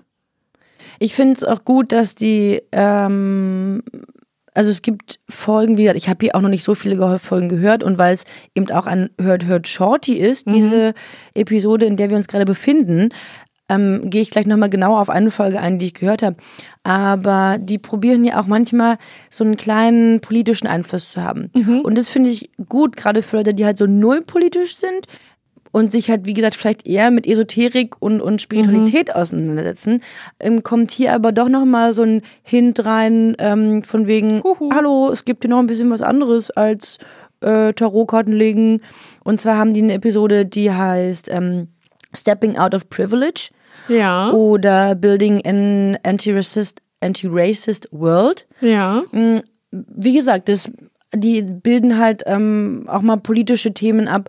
Ich 0.98 1.14
finde 1.14 1.34
es 1.34 1.44
auch 1.44 1.64
gut, 1.64 1.92
dass 1.92 2.14
die, 2.14 2.62
ähm, 2.72 3.82
also 4.54 4.70
es 4.70 4.82
gibt 4.82 5.20
Folgen, 5.28 5.76
wie 5.76 5.82
gesagt, 5.82 5.98
ich 5.98 6.08
habe 6.08 6.24
hier 6.24 6.34
auch 6.34 6.40
noch 6.40 6.48
nicht 6.48 6.64
so 6.64 6.74
viele 6.74 7.18
Folgen 7.18 7.48
gehört 7.48 7.82
und 7.82 7.98
weil 7.98 8.14
es 8.14 8.24
eben 8.54 8.70
auch 8.70 8.86
ein 8.86 9.10
Hört 9.20 9.44
Hört 9.44 9.68
Shorty 9.68 10.14
ist, 10.14 10.46
mhm. 10.46 10.52
diese 10.54 10.94
Episode, 11.34 11.86
in 11.86 11.96
der 11.96 12.10
wir 12.10 12.16
uns 12.16 12.28
gerade 12.28 12.46
befinden, 12.46 13.10
ähm, 13.68 14.08
gehe 14.10 14.22
ich 14.22 14.30
gleich 14.30 14.46
nochmal 14.46 14.70
genauer 14.70 15.00
auf 15.00 15.10
eine 15.10 15.30
Folge 15.30 15.60
ein, 15.60 15.78
die 15.78 15.86
ich 15.86 15.94
gehört 15.94 16.22
habe. 16.22 16.36
Aber 16.84 17.58
die 17.58 17.78
probieren 17.78 18.24
ja 18.24 18.40
auch 18.40 18.46
manchmal 18.46 18.96
so 19.28 19.44
einen 19.44 19.56
kleinen 19.56 20.20
politischen 20.20 20.68
Einfluss 20.68 21.10
zu 21.10 21.22
haben. 21.22 21.50
Mhm. 21.54 21.80
Und 21.80 21.98
das 21.98 22.08
finde 22.08 22.30
ich 22.30 22.50
gut, 22.68 22.96
gerade 22.96 23.22
für 23.22 23.38
Leute, 23.38 23.54
die 23.54 23.64
halt 23.64 23.78
so 23.78 23.86
null 23.86 24.22
politisch 24.22 24.76
sind 24.76 25.06
und 25.72 25.92
sich 25.92 26.10
halt, 26.10 26.26
wie 26.26 26.34
gesagt, 26.34 26.56
vielleicht 26.56 26.86
eher 26.86 27.10
mit 27.10 27.26
Esoterik 27.26 27.96
und, 28.00 28.20
und 28.20 28.42
Spiritualität 28.42 29.08
mhm. 29.08 29.14
auseinandersetzen, 29.14 30.02
ähm, 30.40 30.62
kommt 30.62 30.90
hier 30.90 31.14
aber 31.14 31.32
doch 31.32 31.48
nochmal 31.48 31.92
so 31.92 32.02
ein 32.02 32.22
Hint 32.42 32.84
rein, 32.84 33.36
ähm, 33.38 33.82
von 33.82 34.06
wegen, 34.06 34.42
Huhu. 34.42 34.70
hallo, 34.72 35.10
es 35.12 35.24
gibt 35.24 35.44
hier 35.44 35.50
noch 35.50 35.58
ein 35.58 35.66
bisschen 35.66 35.90
was 35.90 36.02
anderes 36.02 36.50
als 36.50 36.98
äh, 37.40 37.72
Tarotkarten 37.72 38.32
legen. 38.32 38.80
Und 39.24 39.40
zwar 39.40 39.56
haben 39.56 39.74
die 39.74 39.82
eine 39.82 39.94
Episode, 39.94 40.46
die 40.46 40.70
heißt 40.70 41.28
ähm, 41.30 41.68
Stepping 42.14 42.56
Out 42.56 42.74
of 42.74 42.88
Privilege. 42.88 43.50
Ja. 43.88 44.30
Oder 44.32 44.94
Building 44.94 45.44
an 45.46 45.98
Anti-Racist 46.02 46.80
Anti 47.00 47.28
-Racist 47.28 47.88
World. 47.92 48.46
Ja. 48.60 49.02
Mm, 49.12 49.40
wie 49.70 50.14
gesagt, 50.14 50.48
das, 50.48 50.70
die 51.14 51.42
bilden 51.42 51.98
halt 51.98 52.22
ähm, 52.26 52.86
auch 52.88 53.02
mal 53.02 53.18
politische 53.18 53.72
Themen 53.72 54.08
ab, 54.08 54.28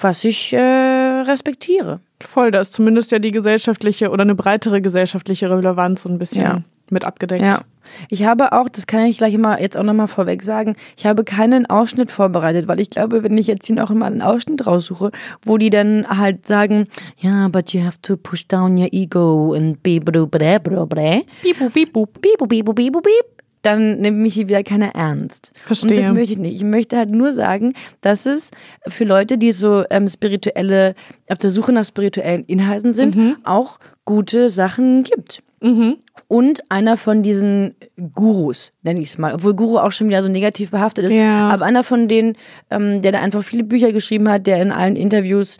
was 0.00 0.24
ich 0.24 0.52
äh, 0.52 0.58
respektiere. 0.58 2.00
Voll, 2.20 2.50
da 2.50 2.60
ist 2.60 2.72
zumindest 2.72 3.12
ja 3.12 3.18
die 3.18 3.30
gesellschaftliche 3.30 4.10
oder 4.10 4.22
eine 4.22 4.34
breitere 4.34 4.80
gesellschaftliche 4.80 5.50
Relevanz 5.50 6.02
so 6.02 6.08
ein 6.08 6.18
bisschen 6.18 6.42
ja. 6.42 6.62
mit 6.90 7.04
abgedeckt. 7.04 7.42
Ja. 7.42 7.60
Ich 8.08 8.24
habe 8.24 8.52
auch, 8.52 8.68
das 8.68 8.86
kann 8.86 9.04
ich 9.04 9.18
gleich 9.18 9.36
mal 9.36 9.60
jetzt 9.60 9.76
auch 9.76 9.82
nochmal 9.82 10.08
vorweg 10.08 10.42
sagen, 10.42 10.74
ich 10.96 11.06
habe 11.06 11.22
keinen 11.22 11.66
Ausschnitt 11.66 12.10
vorbereitet, 12.10 12.66
weil 12.66 12.80
ich 12.80 12.90
glaube, 12.90 13.22
wenn 13.22 13.36
ich 13.36 13.46
jetzt 13.46 13.66
hier 13.66 13.76
noch 13.76 13.90
mal 13.90 14.06
einen 14.06 14.22
Ausschnitt 14.22 14.66
raussuche, 14.66 15.10
wo 15.44 15.58
die 15.58 15.70
dann 15.70 16.06
halt 16.08 16.46
sagen, 16.46 16.88
ja, 17.18 17.48
but 17.48 17.72
you 17.72 17.84
have 17.84 17.98
to 18.02 18.16
push 18.16 18.46
down 18.46 18.78
your 18.78 18.88
ego 18.92 19.52
and 19.54 19.82
bibu 19.82 20.26
bre 20.26 20.60
bre 20.60 20.86
bre. 20.86 21.22
Bibu 21.42 21.68
bibu. 21.70 22.06
Bibu 22.06 22.46
bibu 22.46 22.72
bibu 22.72 23.00
bip. 23.00 23.33
Dann 23.64 23.98
nimmt 24.00 24.18
mich 24.18 24.34
hier 24.34 24.48
wieder 24.48 24.62
keiner 24.62 24.94
ernst. 24.94 25.52
Verstehe. 25.66 25.98
Und 25.98 26.04
das 26.04 26.14
möchte 26.14 26.32
ich 26.34 26.38
nicht. 26.38 26.54
Ich 26.54 26.64
möchte 26.64 26.96
halt 26.96 27.10
nur 27.10 27.32
sagen, 27.32 27.72
dass 28.00 28.26
es 28.26 28.50
für 28.86 29.04
Leute, 29.04 29.38
die 29.38 29.52
so 29.52 29.84
ähm, 29.90 30.06
spirituelle, 30.06 30.94
auf 31.28 31.38
der 31.38 31.50
Suche 31.50 31.72
nach 31.72 31.84
spirituellen 31.84 32.44
Inhalten 32.44 32.92
sind, 32.92 33.16
mhm. 33.16 33.36
auch 33.42 33.78
gute 34.04 34.48
Sachen 34.48 35.02
gibt. 35.02 35.42
Mhm 35.60 35.96
und 36.28 36.70
einer 36.70 36.96
von 36.96 37.22
diesen 37.22 37.74
Gurus, 38.14 38.72
nenne 38.82 39.00
ich 39.00 39.10
es 39.10 39.18
mal, 39.18 39.34
obwohl 39.34 39.54
Guru 39.54 39.78
auch 39.78 39.92
schon 39.92 40.08
wieder 40.08 40.22
so 40.22 40.28
negativ 40.28 40.70
behaftet 40.70 41.06
ist, 41.06 41.12
ja. 41.12 41.48
aber 41.48 41.64
einer 41.64 41.84
von 41.84 42.08
denen, 42.08 42.36
ähm, 42.70 43.02
der 43.02 43.12
da 43.12 43.20
einfach 43.20 43.42
viele 43.42 43.64
Bücher 43.64 43.92
geschrieben 43.92 44.28
hat, 44.28 44.46
der 44.46 44.60
in 44.62 44.72
allen 44.72 44.96
Interviews 44.96 45.58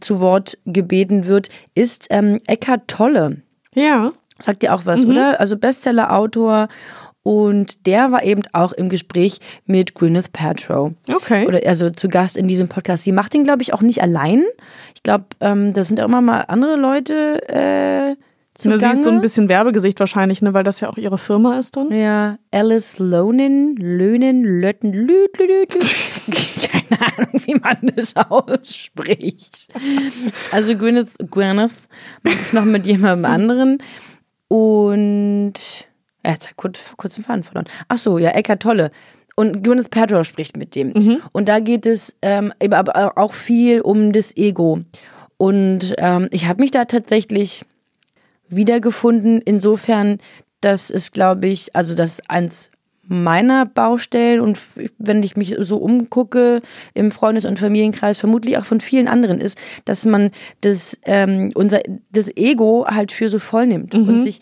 zu 0.00 0.20
Wort 0.20 0.58
gebeten 0.66 1.26
wird, 1.26 1.48
ist 1.74 2.06
ähm, 2.10 2.38
Eckhart 2.46 2.88
Tolle. 2.88 3.38
Ja. 3.74 4.12
Sagt 4.38 4.62
dir 4.62 4.74
auch 4.74 4.86
was, 4.86 5.02
mhm. 5.02 5.10
oder? 5.10 5.40
Also 5.40 5.56
Bestseller-Autor 5.56 6.68
und 7.22 7.86
der 7.86 8.12
war 8.12 8.24
eben 8.24 8.42
auch 8.52 8.72
im 8.72 8.88
Gespräch 8.88 9.40
mit 9.66 9.94
Gwyneth 9.94 10.32
Paltrow. 10.32 10.92
Okay. 11.12 11.46
Oder 11.46 11.60
also 11.66 11.90
zu 11.90 12.08
Gast 12.08 12.36
in 12.36 12.48
diesem 12.48 12.68
Podcast. 12.68 13.04
Sie 13.04 13.12
macht 13.12 13.34
den, 13.34 13.44
glaube 13.44 13.62
ich, 13.62 13.74
auch 13.74 13.82
nicht 13.82 14.02
allein. 14.02 14.44
Ich 14.94 15.02
glaube, 15.02 15.26
ähm, 15.40 15.72
da 15.74 15.84
sind 15.84 16.00
auch 16.00 16.06
immer 16.06 16.22
mal 16.22 16.42
andere 16.48 16.76
Leute 16.76 17.42
äh, 17.48 18.16
zugange. 18.54 18.94
Sie 18.94 19.00
ist 19.00 19.04
so 19.04 19.10
ein 19.10 19.20
bisschen 19.20 19.50
Werbegesicht 19.50 20.00
wahrscheinlich, 20.00 20.40
ne, 20.40 20.54
weil 20.54 20.64
das 20.64 20.80
ja 20.80 20.88
auch 20.88 20.96
ihre 20.96 21.18
Firma 21.18 21.58
ist 21.58 21.76
dann. 21.76 21.92
Ja, 21.92 22.38
Alice 22.52 22.98
Lonin, 22.98 23.76
Lönen, 23.76 24.42
Lötten, 24.42 24.94
Lüt, 24.94 25.36
Lüt, 25.38 25.74
Lüt. 25.74 25.96
Keine 26.70 27.00
Ahnung, 27.02 27.42
wie 27.44 27.54
man 27.56 27.92
das 27.96 28.16
ausspricht. 28.16 29.68
Also 30.52 30.74
Gwyneth, 30.74 31.10
Gwyneth 31.30 31.86
macht 32.22 32.40
es 32.40 32.54
noch 32.54 32.64
mit 32.64 32.86
jemandem 32.86 33.30
anderen. 33.30 33.78
Und 34.48 35.86
er 36.22 36.32
hat 36.32 36.50
kurz, 36.56 36.78
kurz 36.96 37.14
den 37.14 37.24
Faden 37.24 37.44
verloren. 37.44 37.66
Ach 37.88 37.98
so, 37.98 38.18
ja, 38.18 38.30
Eckart 38.30 38.60
Tolle. 38.60 38.90
Und 39.36 39.62
Gwyneth 39.62 39.90
Paltrow 39.90 40.26
spricht 40.26 40.56
mit 40.56 40.74
dem. 40.74 40.88
Mhm. 40.88 41.22
Und 41.32 41.48
da 41.48 41.60
geht 41.60 41.86
es 41.86 42.14
ähm, 42.20 42.52
aber 42.60 43.16
auch 43.16 43.32
viel 43.32 43.80
um 43.80 44.12
das 44.12 44.36
Ego. 44.36 44.80
Und 45.38 45.94
ähm, 45.98 46.28
ich 46.30 46.46
habe 46.46 46.60
mich 46.60 46.70
da 46.70 46.84
tatsächlich 46.84 47.64
wiedergefunden. 48.48 49.40
Insofern, 49.40 50.18
das 50.60 50.90
ist, 50.90 51.12
glaube 51.12 51.46
ich, 51.46 51.74
also 51.74 51.94
das 51.94 52.10
ist 52.10 52.30
eins 52.30 52.70
meiner 53.10 53.66
Baustellen 53.66 54.40
und 54.40 54.56
wenn 54.98 55.24
ich 55.24 55.36
mich 55.36 55.56
so 55.58 55.78
umgucke 55.78 56.62
im 56.94 57.10
Freundes- 57.10 57.44
und 57.44 57.58
Familienkreis, 57.58 58.18
vermutlich 58.18 58.56
auch 58.56 58.64
von 58.64 58.80
vielen 58.80 59.08
anderen 59.08 59.40
ist, 59.40 59.58
dass 59.84 60.06
man 60.06 60.30
das, 60.60 60.96
ähm, 61.06 61.50
unser, 61.54 61.80
das 62.12 62.30
Ego 62.36 62.86
halt 62.86 63.10
für 63.10 63.28
so 63.28 63.40
voll 63.40 63.66
nimmt 63.66 63.94
mhm. 63.94 64.08
und 64.08 64.20
sich 64.20 64.38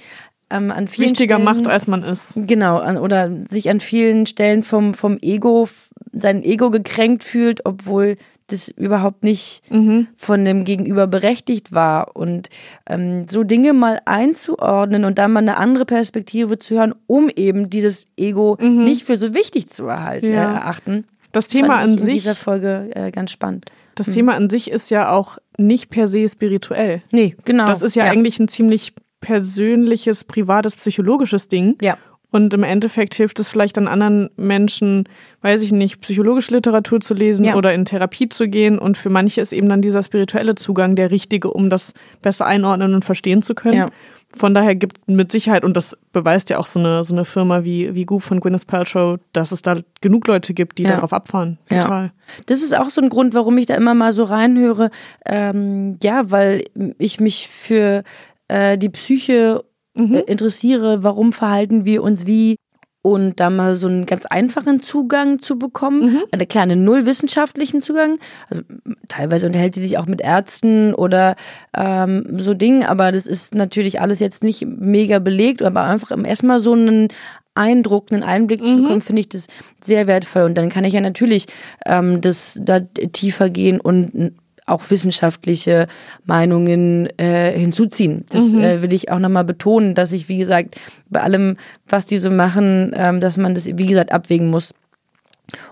ähm, 0.51 0.71
an 0.71 0.89
vielen 0.89 1.11
Wichtiger 1.11 1.37
Stellen, 1.37 1.45
macht, 1.45 1.69
als 1.69 1.87
man 1.87 2.03
ist. 2.03 2.35
Genau, 2.37 2.79
an, 2.79 2.97
oder 2.97 3.31
sich 3.49 3.71
an 3.71 3.81
vielen 3.81 4.27
Stellen 4.27 4.63
vom, 4.63 4.95
vom 4.95 5.19
Ego, 5.21 5.69
sein 6.13 6.43
Ego 6.43 6.71
gekränkt 6.71 7.25
fühlt, 7.25 7.67
obwohl 7.67 8.17
das 8.49 8.69
überhaupt 8.69 9.25
nicht 9.25 9.63
mhm. 9.71 10.09
von 10.17 10.45
dem 10.45 10.65
Gegenüber 10.65 11.07
berechtigt 11.07 11.73
war. 11.73 12.17
Und 12.17 12.49
ähm, 12.89 13.29
so 13.29 13.45
Dinge 13.45 13.75
mal 13.75 14.01
einzuordnen 14.07 15.05
und 15.05 15.19
dann 15.19 15.33
mal 15.33 15.41
eine 15.41 15.59
andere 15.59 15.85
Perspektive 15.85 16.59
zu 16.59 16.77
hören, 16.77 16.95
um 17.07 17.29
eben 17.29 17.69
dieses 17.69 18.07
Ego 18.17 18.57
mhm. 18.59 18.85
nicht 18.85 19.05
für 19.05 19.17
so 19.17 19.35
wichtig 19.35 19.69
zu 19.69 19.87
erhalten, 19.87 20.33
ja. 20.33 20.51
äh, 20.51 20.55
erachten. 20.55 21.05
Das 21.33 21.49
Thema 21.49 21.77
an 21.77 21.99
sich. 21.99 22.09
In 22.09 22.15
dieser 22.15 22.35
Folge 22.35 22.91
äh, 22.95 23.11
ganz 23.11 23.31
spannend. 23.33 23.67
Das 23.95 24.07
mhm. 24.09 24.13
Thema 24.13 24.35
an 24.35 24.49
sich 24.49 24.71
ist 24.71 24.91
ja 24.91 25.11
auch 25.11 25.37
nicht 25.59 25.91
per 25.91 26.09
se 26.09 26.27
spirituell. 26.27 27.03
Nee, 27.11 27.37
genau. 27.45 27.67
Das 27.67 27.83
ist 27.83 27.97
ja, 27.97 28.07
ja. 28.07 28.13
eigentlich 28.13 28.39
ein 28.39 28.49
ziemlich 28.49 28.95
persönliches, 29.21 30.25
privates, 30.25 30.77
psychologisches 30.77 31.49
Ding. 31.49 31.77
Ja. 31.81 31.99
Und 32.31 32.53
im 32.53 32.63
Endeffekt 32.63 33.15
hilft 33.15 33.41
es 33.41 33.49
vielleicht 33.49 33.79
an 33.79 33.89
anderen 33.89 34.29
Menschen, 34.37 35.05
weiß 35.41 35.63
ich 35.63 35.73
nicht, 35.73 36.01
psychologische 36.03 36.53
Literatur 36.53 37.01
zu 37.01 37.15
lesen 37.15 37.45
ja. 37.47 37.57
oder 37.57 37.73
in 37.73 37.87
Therapie 37.87 38.29
zu 38.29 38.49
gehen. 38.49 38.79
Und 38.79 38.99
für 38.99 39.09
manche 39.09 39.41
ist 39.41 39.53
eben 39.53 39.69
dann 39.69 39.81
dieser 39.81 40.03
spirituelle 40.03 40.55
Zugang 40.55 40.95
der 40.95 41.11
richtige, 41.11 41.51
um 41.51 41.71
das 41.71 41.95
besser 42.21 42.45
einordnen 42.45 42.95
und 42.95 43.05
verstehen 43.05 43.41
zu 43.41 43.55
können. 43.55 43.79
Ja. 43.79 43.89
Von 44.37 44.53
daher 44.53 44.75
gibt 44.75 45.09
mit 45.09 45.33
Sicherheit, 45.33 45.65
und 45.65 45.75
das 45.75 45.97
beweist 46.13 46.51
ja 46.51 46.59
auch 46.59 46.67
so 46.67 46.79
eine, 46.79 47.03
so 47.03 47.15
eine 47.15 47.25
Firma 47.25 47.65
wie, 47.65 47.95
wie 47.95 48.05
Goop 48.05 48.23
von 48.23 48.41
Gwyneth 48.41 48.67
Paltrow, 48.67 49.19
dass 49.33 49.53
es 49.53 49.63
da 49.63 49.77
genug 50.03 50.27
Leute 50.27 50.53
gibt, 50.53 50.77
die 50.77 50.83
ja. 50.83 50.91
darauf 50.91 51.15
abfahren. 51.15 51.57
Total. 51.71 52.05
Ja. 52.05 52.13
Das 52.45 52.61
ist 52.61 52.77
auch 52.77 52.91
so 52.91 53.01
ein 53.01 53.09
Grund, 53.09 53.33
warum 53.33 53.57
ich 53.57 53.65
da 53.65 53.75
immer 53.75 53.95
mal 53.95 54.13
so 54.13 54.25
reinhöre. 54.25 54.91
Ähm, 55.25 55.97
ja, 56.03 56.31
weil 56.31 56.65
ich 56.99 57.21
mich 57.21 57.49
für 57.49 58.03
äh, 58.49 58.79
die 58.79 58.89
Psyche 58.89 59.65
mhm. 59.95 60.15
äh, 60.15 60.21
interessiere, 60.21 61.03
warum 61.03 61.33
verhalten 61.33 61.85
wir 61.85 62.03
uns 62.03 62.27
wie 62.27 62.57
und 63.03 63.39
da 63.39 63.49
mal 63.49 63.77
so 63.77 63.87
einen 63.87 64.07
ganz 64.07 64.27
einfachen 64.27 64.83
Zugang 64.83 65.41
zu 65.41 65.59
bekommen. 65.59 66.13
Mhm. 66.13 66.23
Eine 66.33 66.47
kleine 66.47 66.77
null 66.77 67.07
wissenschaftlichen 67.07 67.81
Zugang. 67.81 68.19
Also, 68.51 68.63
teilweise 69.09 69.47
unterhält 69.47 69.75
sie 69.75 69.81
sich 69.81 69.99
auch 69.99 70.07
mit 70.07 70.21
Ärzten 70.21 70.95
oder 70.95 71.37
ähm, 71.77 72.39
so 72.39 72.55
Dingen, 72.55 72.85
aber 72.85 73.13
das 73.13 73.27
ist 73.27 73.55
natürlich 73.55 74.01
alles 74.01 74.21
jetzt 74.21 74.43
nicht 74.43 74.67
mega 74.67 75.21
belegt, 75.21 75.63
aber 75.63 75.85
einfach 75.85 76.11
erstmal 76.25 76.59
so 76.59 76.73
einen 76.73 77.09
Eindruck, 77.55 78.13
einen 78.13 78.23
Einblick 78.23 78.61
zu 78.65 78.77
bekommen, 78.77 79.01
finde 79.01 79.21
ich 79.21 79.29
das 79.29 79.47
sehr 79.83 80.07
wertvoll. 80.07 80.43
Und 80.43 80.57
dann 80.57 80.69
kann 80.69 80.85
ich 80.85 80.95
ja 80.95 81.01
natürlich 81.01 81.47
ähm, 81.87 82.21
das 82.21 82.59
da 82.63 82.81
tiefer 82.81 83.51
gehen 83.51 83.81
und 83.81 84.35
auch 84.69 84.83
wissenschaftliche 84.91 85.87
Meinungen 86.25 87.09
äh, 87.19 87.53
hinzuziehen. 87.59 88.25
Das 88.31 88.55
äh, 88.55 88.83
will 88.83 88.93
ich 88.93 89.11
auch 89.11 89.19
nochmal 89.19 89.45
betonen, 89.45 89.95
dass 89.95 90.13
ich, 90.13 90.29
wie 90.29 90.39
gesagt, 90.39 90.77
bei 91.09 91.21
allem, 91.23 91.57
was 91.87 92.07
die 92.07 92.19
so 92.19 92.31
machen, 92.31 92.93
ähm, 92.95 93.21
dass 93.21 93.37
man 93.37 93.55
das, 93.55 93.67
wie 93.67 93.87
gesagt, 93.87 94.13
abwägen 94.13 94.51
muss 94.51 94.75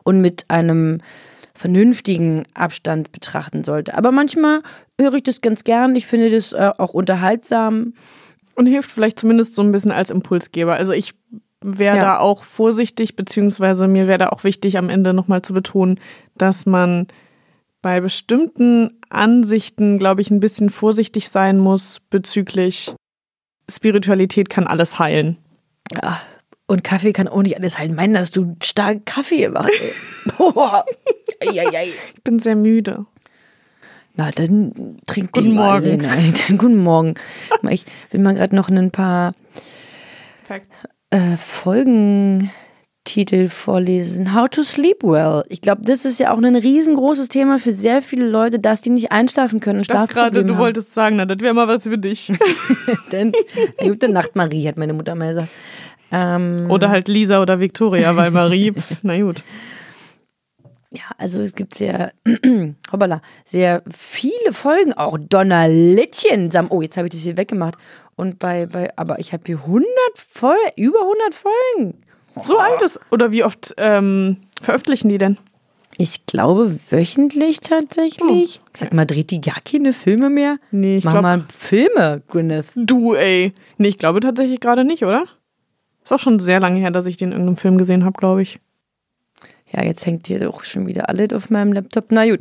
und 0.04 0.20
mit 0.20 0.44
einem 0.48 0.98
vernünftigen 1.54 2.44
Abstand 2.54 3.12
betrachten 3.12 3.64
sollte. 3.64 3.96
Aber 3.96 4.12
manchmal 4.12 4.60
höre 5.00 5.14
ich 5.14 5.22
das 5.22 5.40
ganz 5.40 5.64
gern. 5.64 5.96
Ich 5.96 6.06
finde 6.06 6.30
das 6.30 6.52
äh, 6.52 6.70
auch 6.78 6.92
unterhaltsam. 6.92 7.94
Und 8.54 8.66
hilft 8.66 8.90
vielleicht 8.90 9.18
zumindest 9.18 9.54
so 9.54 9.62
ein 9.62 9.70
bisschen 9.70 9.90
als 9.90 10.08
Impulsgeber. 10.10 10.74
Also 10.76 10.92
ich 10.92 11.12
wäre 11.62 11.96
Ja. 11.96 12.02
da 12.02 12.18
auch 12.18 12.42
vorsichtig, 12.42 13.16
beziehungsweise 13.16 13.86
mir 13.88 14.08
wäre 14.08 14.18
da 14.18 14.28
auch 14.28 14.44
wichtig, 14.44 14.78
am 14.78 14.88
Ende 14.88 15.12
nochmal 15.12 15.42
zu 15.42 15.52
betonen, 15.52 16.00
dass 16.38 16.64
man 16.64 17.06
bei 17.86 18.00
bestimmten 18.00 18.98
Ansichten, 19.10 20.00
glaube 20.00 20.20
ich, 20.20 20.32
ein 20.32 20.40
bisschen 20.40 20.70
vorsichtig 20.70 21.28
sein 21.28 21.60
muss 21.60 22.00
bezüglich 22.10 22.92
Spiritualität 23.70 24.50
kann 24.50 24.66
alles 24.66 24.98
heilen. 24.98 25.36
Ja. 25.94 26.20
Und 26.66 26.82
Kaffee 26.82 27.12
kann 27.12 27.28
auch 27.28 27.42
nicht 27.42 27.56
alles 27.56 27.78
heilen. 27.78 27.94
Meinen, 27.94 28.14
dass 28.14 28.32
du 28.32 28.56
stark 28.60 29.06
Kaffee 29.06 29.42
gemacht. 29.42 29.70
Boah. 30.36 30.84
Eieiei. 31.40 31.90
Ich 32.12 32.24
bin 32.24 32.40
sehr 32.40 32.56
müde. 32.56 33.06
Na, 34.16 34.32
dann 34.32 34.98
trink 35.06 35.30
Guten. 35.30 35.54
Morgen. 35.54 35.98
Nein, 35.98 36.34
dann 36.48 36.58
guten 36.58 36.82
Morgen. 36.82 37.14
Ich 37.70 37.84
will 38.10 38.20
mal 38.20 38.34
gerade 38.34 38.56
noch 38.56 38.68
ein 38.68 38.90
paar 38.90 39.32
äh, 41.10 41.36
Folgentitel 43.06 43.48
vorlesen. 43.48 44.34
How 44.34 44.48
to 44.48 44.62
sleep 44.62 45.02
well. 45.02 45.44
Ich 45.48 45.60
glaube, 45.60 45.82
das 45.84 46.04
ist 46.04 46.18
ja 46.18 46.32
auch 46.32 46.38
ein 46.38 46.56
riesengroßes 46.56 47.28
Thema 47.28 47.58
für 47.58 47.72
sehr 47.72 48.02
viele 48.02 48.28
Leute, 48.28 48.58
dass 48.58 48.82
die 48.82 48.90
nicht 48.90 49.12
einschlafen 49.12 49.60
können 49.60 49.80
Ich 49.80 49.86
dachte 49.88 50.12
gerade, 50.14 50.44
du 50.44 50.54
haben. 50.54 50.60
wolltest 50.60 50.92
sagen, 50.92 51.16
na, 51.16 51.24
das 51.24 51.38
wäre 51.40 51.54
mal 51.54 51.68
was 51.68 51.84
für 51.84 51.98
dich. 51.98 52.32
Denn, 53.12 53.32
gute 53.78 54.08
Nacht, 54.08 54.34
Marie, 54.34 54.66
hat 54.66 54.76
meine 54.76 54.92
Mutter 54.92 55.14
mal 55.14 55.28
gesagt. 55.28 55.48
Ähm, 56.10 56.68
Oder 56.68 56.88
halt 56.90 57.08
Lisa 57.08 57.40
oder 57.42 57.58
Victoria, 57.60 58.14
weil 58.16 58.30
Marie, 58.30 58.72
pf, 58.76 58.98
na 59.02 59.20
gut. 59.20 59.42
Ja, 60.90 61.02
also 61.18 61.40
es 61.40 61.54
gibt 61.54 61.74
sehr, 61.74 62.12
hoppala, 62.92 63.20
sehr 63.44 63.82
viele 63.90 64.52
Folgen, 64.52 64.92
auch 64.94 65.18
Donnerlittchen. 65.18 66.50
Oh, 66.70 66.80
jetzt 66.82 66.96
habe 66.96 67.06
ich 67.08 67.12
das 67.12 67.22
hier 67.22 67.36
weggemacht. 67.36 67.76
Und 68.14 68.38
bei, 68.38 68.66
bei 68.66 68.96
aber 68.96 69.18
ich 69.18 69.32
habe 69.32 69.42
hier 69.46 69.58
100 69.58 69.86
Folgen, 70.16 70.56
über 70.76 71.00
100 71.00 71.34
Folgen. 71.34 72.05
So 72.40 72.58
alt 72.58 72.82
ist, 72.82 73.00
oder 73.10 73.32
wie 73.32 73.44
oft 73.44 73.74
ähm, 73.78 74.38
veröffentlichen 74.60 75.08
die 75.08 75.18
denn? 75.18 75.38
Ich 75.98 76.26
glaube 76.26 76.78
wöchentlich 76.90 77.60
tatsächlich. 77.60 78.60
Sag 78.74 78.92
mal, 78.92 79.06
dreht 79.06 79.30
die 79.30 79.40
gar 79.40 79.60
keine 79.64 79.94
Filme 79.94 80.28
mehr? 80.28 80.58
Nee, 80.70 80.98
ich 80.98 81.04
Mach 81.04 81.12
glaub- 81.12 81.22
mal 81.22 81.44
Filme, 81.58 82.22
Gwyneth. 82.28 82.66
Du, 82.74 83.14
ey. 83.14 83.52
Nee, 83.78 83.88
ich 83.88 83.96
glaube 83.98 84.20
tatsächlich 84.20 84.60
gerade 84.60 84.84
nicht, 84.84 85.04
oder? 85.04 85.24
Ist 86.04 86.12
auch 86.12 86.18
schon 86.18 86.38
sehr 86.38 86.60
lange 86.60 86.78
her, 86.80 86.90
dass 86.90 87.06
ich 87.06 87.16
den 87.16 87.28
in 87.28 87.32
irgendeinem 87.32 87.56
Film 87.56 87.78
gesehen 87.78 88.04
habe, 88.04 88.18
glaube 88.18 88.42
ich. 88.42 88.60
Ja, 89.72 89.82
jetzt 89.82 90.04
hängt 90.04 90.26
hier 90.26 90.38
doch 90.38 90.64
schon 90.64 90.86
wieder 90.86 91.08
alles 91.08 91.32
auf 91.32 91.48
meinem 91.50 91.72
Laptop. 91.72 92.06
Na 92.10 92.28
gut. 92.28 92.40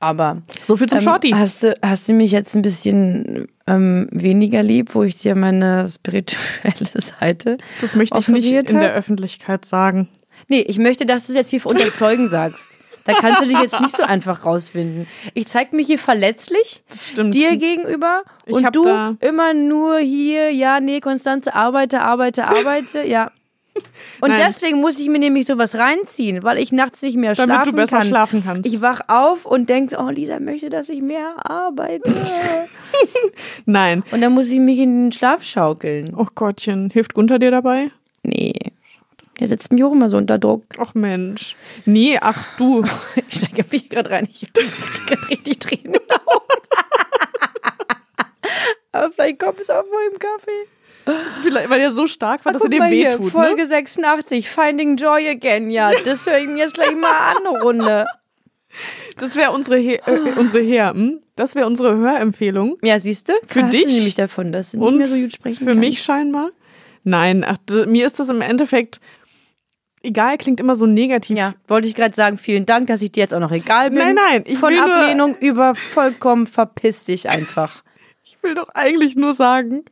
Aber 0.00 0.42
So 0.62 0.76
viel 0.76 0.88
zum 0.88 0.98
ähm, 0.98 1.04
Shorty. 1.04 1.30
hast, 1.30 1.64
du, 1.64 1.74
hast 1.82 2.08
du 2.08 2.12
mich 2.12 2.30
jetzt 2.30 2.54
ein 2.54 2.62
bisschen 2.62 3.48
ähm, 3.68 4.08
weniger 4.10 4.62
lieb, 4.62 4.94
wo 4.94 5.02
ich 5.02 5.16
dir 5.18 5.34
meine 5.36 5.86
spirituelle 5.88 6.88
Seite 7.00 7.58
Das 7.80 7.94
möchte 7.94 8.18
ich 8.18 8.28
nicht 8.28 8.52
in 8.52 8.80
der? 8.80 8.94
Öffentlichkeit 8.94 9.64
sagen. 9.64 10.08
Nee, 10.48 10.60
ich 10.60 10.78
möchte, 10.78 11.04
dass 11.06 11.26
du 11.26 11.32
es 11.32 11.38
jetzt 11.38 11.50
hier 11.50 11.64
unter 11.66 11.92
Zeugen 11.92 12.28
sagst. 12.28 12.68
Da 13.04 13.14
kannst 13.14 13.40
du 13.40 13.46
dich 13.46 13.58
jetzt 13.58 13.80
nicht 13.80 13.96
so 13.96 14.02
einfach 14.02 14.44
rausfinden. 14.44 15.06
Ich 15.32 15.46
zeig 15.46 15.72
mich 15.72 15.86
hier 15.86 15.98
verletzlich 15.98 16.82
Das 16.90 17.08
stimmt. 17.08 17.32
dir 17.34 17.56
gegenüber 17.56 18.22
Ich 18.44 18.54
und 18.54 18.74
du 18.76 19.16
immer 19.20 19.54
nur 19.54 19.98
hier, 19.98 20.50
ja, 20.52 20.78
nee, 20.80 21.00
Konstanze, 21.00 21.54
arbeite, 21.54 22.02
arbeite, 22.02 22.46
arbeite, 22.46 23.02
ja. 23.06 23.30
Und 24.20 24.30
Nein. 24.30 24.42
deswegen 24.46 24.80
muss 24.80 24.98
ich 24.98 25.08
mir 25.08 25.18
nämlich 25.18 25.46
sowas 25.46 25.74
reinziehen, 25.74 26.42
weil 26.42 26.58
ich 26.58 26.72
nachts 26.72 27.02
nicht 27.02 27.16
mehr 27.16 27.34
Damit 27.34 27.50
schlafen 27.54 27.70
du 27.70 27.76
besser 27.76 27.98
kann. 27.98 28.06
schlafen 28.06 28.42
kannst. 28.44 28.66
Ich 28.72 28.80
wach 28.80 29.00
auf 29.08 29.44
und 29.46 29.68
denk, 29.68 29.92
oh, 29.98 30.08
Lisa 30.10 30.40
möchte, 30.40 30.70
dass 30.70 30.88
ich 30.88 31.00
mehr 31.02 31.34
arbeite. 31.48 32.12
Nein. 33.66 34.02
und 34.10 34.20
dann 34.20 34.32
muss 34.32 34.48
ich 34.48 34.60
mich 34.60 34.78
in 34.78 35.04
den 35.06 35.12
Schlaf 35.12 35.42
schaukeln. 35.42 36.14
Oh 36.16 36.26
Gottchen. 36.34 36.90
Hilft 36.90 37.14
Gunther 37.14 37.38
dir 37.38 37.50
dabei? 37.50 37.90
Nee. 38.22 38.54
Der 39.40 39.46
setzt 39.46 39.70
mich 39.72 39.84
auch 39.84 39.92
immer 39.92 40.10
so 40.10 40.16
unter 40.16 40.38
Druck. 40.38 40.64
Ach 40.78 40.94
Mensch. 40.94 41.54
Nee, 41.84 42.18
ach 42.20 42.44
du. 42.56 42.84
Ich 43.28 43.36
steige 43.38 43.64
mich 43.70 43.88
gerade 43.88 44.10
rein. 44.10 44.26
Ich 44.30 44.52
kriege 44.52 44.68
gerade 45.06 45.28
richtig 45.30 45.58
Tränen 45.60 45.84
in 45.86 45.92
den 45.92 46.10
Augen. 46.26 46.44
Aber 48.92 49.12
vielleicht 49.12 49.38
kommt 49.38 49.60
es 49.60 49.70
auch 49.70 49.84
vor 49.84 50.00
dem 50.10 50.18
Kaffee. 50.18 50.66
Vielleicht, 51.42 51.70
weil 51.70 51.80
er 51.80 51.92
so 51.92 52.06
stark 52.06 52.44
war, 52.44 52.52
dass 52.52 52.62
er 52.62 52.68
dir 52.68 52.78
mal 52.78 52.88
hier, 52.90 53.10
wehtut. 53.12 53.24
Ne? 53.24 53.30
Folge 53.30 53.66
86, 53.66 54.48
Finding 54.48 54.96
Joy 54.96 55.28
Again. 55.28 55.70
Ja, 55.70 55.90
das 56.04 56.26
höre 56.26 56.38
ich 56.38 56.46
mir 56.48 56.58
jetzt 56.58 56.74
gleich 56.74 56.94
mal 56.94 57.10
an, 57.10 57.46
eine 57.46 57.62
Runde. 57.62 58.04
Das 59.16 59.36
wäre 59.36 59.52
unsere, 59.52 59.76
He 59.78 59.94
äh, 59.94 60.32
unsere 60.36 60.60
Her 60.60 60.90
hm? 60.92 61.20
Das 61.36 61.54
wäre 61.54 61.66
unsere 61.66 61.96
Hörempfehlung. 61.96 62.78
Ja, 62.82 62.98
siehst 62.98 63.28
du? 63.28 63.32
Für 63.46 63.62
dich? 63.62 63.86
Nämlich 63.86 64.14
davon, 64.14 64.52
dass 64.52 64.72
du 64.72 64.78
nicht 64.78 64.98
mehr 64.98 65.06
so 65.06 65.14
gut 65.16 65.32
sprechen 65.32 65.58
für 65.58 65.64
kannst. 65.66 65.80
mich 65.80 66.02
scheinbar? 66.02 66.50
Nein, 67.04 67.44
ach, 67.46 67.56
mir 67.86 68.06
ist 68.06 68.18
das 68.18 68.28
im 68.28 68.40
Endeffekt 68.40 69.00
egal, 70.02 70.38
klingt 70.38 70.60
immer 70.60 70.74
so 70.74 70.86
negativ. 70.86 71.36
Ja, 71.36 71.54
wollte 71.66 71.88
ich 71.88 71.94
gerade 71.94 72.14
sagen, 72.14 72.38
vielen 72.38 72.66
Dank, 72.66 72.88
dass 72.88 73.02
ich 73.02 73.12
dir 73.12 73.20
jetzt 73.20 73.34
auch 73.34 73.40
noch 73.40 73.52
egal 73.52 73.90
bin. 73.90 73.98
Nein, 73.98 74.14
nein, 74.14 74.44
ich 74.46 74.58
Von 74.58 74.70
will 74.70 74.80
nur- 74.80 74.94
Ablehnung 74.94 75.36
über 75.38 75.74
vollkommen 75.74 76.46
verpiss 76.46 77.04
dich 77.04 77.28
einfach. 77.28 77.82
Ich 78.38 78.42
will 78.44 78.54
doch 78.54 78.68
eigentlich 78.74 79.16
nur 79.16 79.32
sagen, 79.34 79.84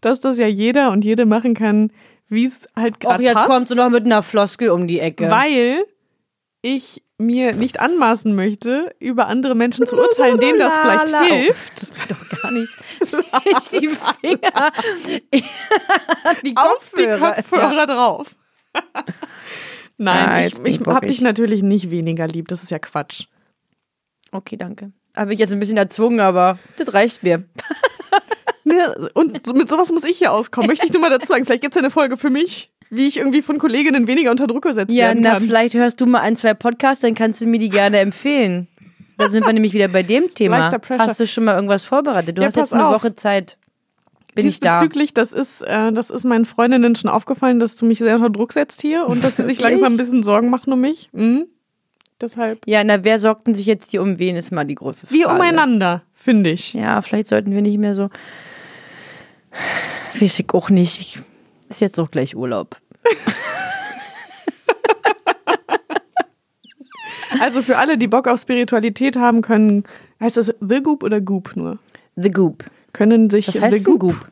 dass 0.00 0.20
das 0.20 0.36
ja 0.38 0.46
jeder 0.48 0.90
und 0.90 1.04
jede 1.04 1.26
machen 1.26 1.54
kann, 1.54 1.92
wie 2.28 2.44
es 2.44 2.68
halt 2.76 2.96
Och, 2.96 3.00
gerade 3.00 3.22
jetzt 3.22 3.34
passt. 3.34 3.46
kommst 3.46 3.70
du 3.70 3.74
noch 3.76 3.88
mit 3.90 4.04
einer 4.04 4.22
Floskel 4.22 4.70
um 4.70 4.86
die 4.88 4.98
Ecke. 5.00 5.30
Weil 5.30 5.84
ich 6.62 7.02
mir 7.18 7.52
nicht 7.54 7.78
anmaßen 7.80 8.34
möchte, 8.34 8.94
über 8.98 9.28
andere 9.28 9.54
Menschen 9.54 9.86
zu 9.86 9.96
urteilen, 9.96 10.38
denen 10.40 10.58
das 10.58 10.76
vielleicht 10.78 11.10
Lala. 11.10 11.26
Oh. 11.30 11.34
hilft. 11.34 11.92
Doch 12.08 12.40
gar 12.42 12.50
nicht. 12.50 12.70
Ich 13.00 13.78
die 13.78 13.88
Finger. 13.88 14.72
die 16.42 16.56
auf 16.56 16.90
die 16.96 17.04
Kopfhörer. 17.04 17.34
Kopfhörer 17.34 17.86
drauf. 17.86 18.34
Nein, 19.96 20.28
Ah, 20.28 20.38
ich, 20.40 20.44
jetzt 20.46 20.58
ich 20.60 20.74
ich 20.74 20.78
hab 20.80 20.94
bockig. 20.94 21.08
dich 21.10 21.20
natürlich 21.20 21.62
nicht 21.62 21.90
weniger 21.92 22.26
lieb. 22.26 22.48
Das 22.48 22.64
ist 22.64 22.70
ja 22.70 22.80
Quatsch. 22.80 23.26
Okay, 24.32 24.56
danke. 24.56 24.90
Habe 25.16 25.32
ich 25.32 25.38
jetzt 25.38 25.52
ein 25.52 25.60
bisschen 25.60 25.76
erzwungen, 25.76 26.20
aber 26.20 26.58
das 26.76 26.92
reicht 26.92 27.22
mir. 27.22 27.44
Ne, 28.66 29.10
und 29.12 29.54
mit 29.54 29.68
sowas 29.68 29.92
muss 29.92 30.04
ich 30.04 30.16
hier 30.16 30.32
auskommen. 30.32 30.68
Möchte 30.68 30.86
ich 30.86 30.92
nur 30.94 31.02
mal 31.02 31.10
dazu 31.10 31.26
sagen. 31.26 31.44
Vielleicht 31.44 31.60
gibt 31.60 31.74
es 31.74 31.76
ja 31.78 31.82
eine 31.84 31.90
Folge 31.90 32.16
für 32.16 32.30
mich, 32.30 32.70
wie 32.88 33.06
ich 33.06 33.18
irgendwie 33.18 33.42
von 33.42 33.58
Kolleginnen 33.58 34.06
weniger 34.06 34.30
unter 34.30 34.46
Druck 34.46 34.62
gesetzt 34.62 34.90
Ja, 34.90 35.08
werden 35.08 35.22
na, 35.22 35.34
kann. 35.34 35.42
vielleicht 35.42 35.74
hörst 35.74 36.00
du 36.00 36.06
mal 36.06 36.20
ein, 36.20 36.34
zwei 36.34 36.54
Podcasts, 36.54 37.02
dann 37.02 37.14
kannst 37.14 37.42
du 37.42 37.46
mir 37.46 37.58
die 37.58 37.68
gerne 37.68 37.98
empfehlen. 37.98 38.66
Da 39.18 39.28
sind 39.28 39.44
wir 39.46 39.52
nämlich 39.52 39.74
wieder 39.74 39.88
bei 39.88 40.02
dem 40.02 40.32
Thema. 40.34 40.70
Hast 40.98 41.20
du 41.20 41.26
schon 41.26 41.44
mal 41.44 41.56
irgendwas 41.56 41.84
vorbereitet? 41.84 42.38
Du 42.38 42.40
Ja, 42.42 42.48
hast 42.48 42.56
jetzt 42.56 42.72
eine 42.72 42.86
auf. 42.86 42.94
Woche 42.94 43.14
Zeit. 43.14 43.58
Bin 44.34 44.46
ich 44.48 44.60
da. 44.60 44.82
Das 45.12 45.32
ist, 45.32 45.60
äh, 45.60 45.92
das 45.92 46.08
ist 46.08 46.24
meinen 46.24 46.46
Freundinnen 46.46 46.96
schon 46.96 47.10
aufgefallen, 47.10 47.60
dass 47.60 47.76
du 47.76 47.84
mich 47.84 47.98
sehr 47.98 48.16
unter 48.16 48.30
Druck 48.30 48.54
setzt 48.54 48.80
hier 48.80 49.06
und 49.06 49.22
dass 49.22 49.36
sie 49.36 49.44
sich 49.44 49.60
langsam 49.60 49.92
ein 49.92 49.96
bisschen 49.98 50.22
Sorgen 50.22 50.48
machen 50.48 50.72
um 50.72 50.80
mich. 50.80 51.10
Mhm. 51.12 51.48
Deshalb. 52.20 52.60
Ja, 52.66 52.84
na, 52.84 53.04
wer 53.04 53.18
sorgt 53.18 53.46
denn 53.46 53.54
sich 53.54 53.66
jetzt 53.66 53.90
hier 53.90 54.02
um 54.02 54.18
wen, 54.18 54.36
ist 54.36 54.52
mal 54.52 54.64
die 54.64 54.76
große 54.76 55.06
Frage. 55.06 55.18
Wie 55.18 55.26
umeinander, 55.26 56.02
finde 56.12 56.50
ich. 56.50 56.74
Ja, 56.74 57.02
vielleicht 57.02 57.28
sollten 57.28 57.52
wir 57.52 57.62
nicht 57.62 57.78
mehr 57.78 57.94
so. 57.94 58.08
Weiß 60.20 60.38
ich 60.38 60.54
auch 60.54 60.70
nicht. 60.70 61.00
Ich, 61.00 61.18
ist 61.68 61.80
jetzt 61.80 61.98
auch 61.98 62.10
gleich 62.10 62.36
Urlaub. 62.36 62.76
Also 67.40 67.62
für 67.62 67.76
alle, 67.76 67.98
die 67.98 68.08
Bock 68.08 68.28
auf 68.28 68.40
Spiritualität 68.40 69.16
haben 69.16 69.42
können, 69.42 69.84
heißt 70.20 70.36
das 70.36 70.54
The 70.60 70.80
Goop 70.82 71.02
oder 71.02 71.20
Goop 71.20 71.56
nur? 71.56 71.78
The 72.16 72.30
Goop. 72.30 72.64
Können 72.92 73.28
sich 73.28 73.48
Was 73.48 73.60
heißt 73.60 73.78
The 73.78 73.84
denn 73.84 73.98
Goop? 73.98 74.28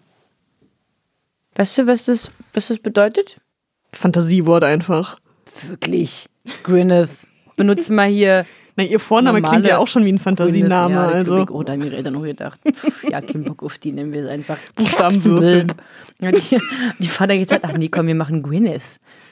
Weißt 1.56 1.78
du, 1.78 1.86
was 1.86 2.06
das, 2.06 2.30
was 2.54 2.68
das 2.68 2.78
bedeutet? 2.78 3.38
Fantasiewort 3.92 4.64
einfach. 4.64 5.18
Wirklich. 5.66 6.26
Gwyneth. 6.62 7.10
Benutze 7.56 7.92
mal 7.92 8.08
hier 8.08 8.46
Na, 8.76 8.84
ihr 8.84 9.00
Vorname 9.00 9.42
klingt 9.42 9.66
ja 9.66 9.76
auch 9.76 9.86
schon 9.86 10.04
wie 10.06 10.12
ein 10.12 10.18
Fantasiename. 10.18 10.94
Ja, 10.94 11.06
also. 11.08 11.34
also. 11.36 11.52
Oh, 11.52 11.62
da 11.62 11.72
haben 11.74 11.82
ihre 11.84 11.94
Eltern 11.96 12.14
noch 12.14 12.22
gedacht. 12.22 12.58
Ja, 13.06 13.20
kein 13.20 13.44
Bock 13.44 13.62
auf 13.62 13.76
die, 13.78 13.92
nennen 13.92 14.14
wir 14.14 14.24
es 14.24 14.30
einfach. 14.30 14.56
Buchstabenwürfel. 14.76 15.66
Ja, 16.20 16.30
die, 16.30 16.58
die 16.98 17.08
Vater 17.08 17.36
gesagt, 17.36 17.66
ach 17.68 17.74
nee, 17.76 17.88
komm, 17.88 18.06
wir 18.06 18.14
machen 18.14 18.42
Gwyneth 18.42 18.80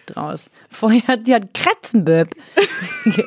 draus. 0.05 0.51
Vorher 0.69 1.07
hat 1.07 1.27
die 1.27 1.35
hat 1.35 1.55
Kretzenböb 1.55 2.35
ge- 3.07 3.25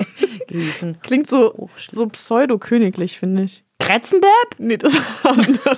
gehießen. 0.47 0.97
Klingt 1.01 1.27
so, 1.27 1.51
Oh, 1.57 1.69
so 1.89 2.05
pseudo-königlich, 2.07 3.17
finde 3.17 3.43
ich. 3.43 3.63
Kretzenböb? 3.79 4.29
Nee, 4.59 4.77
das 4.77 4.95
andere. 5.23 5.77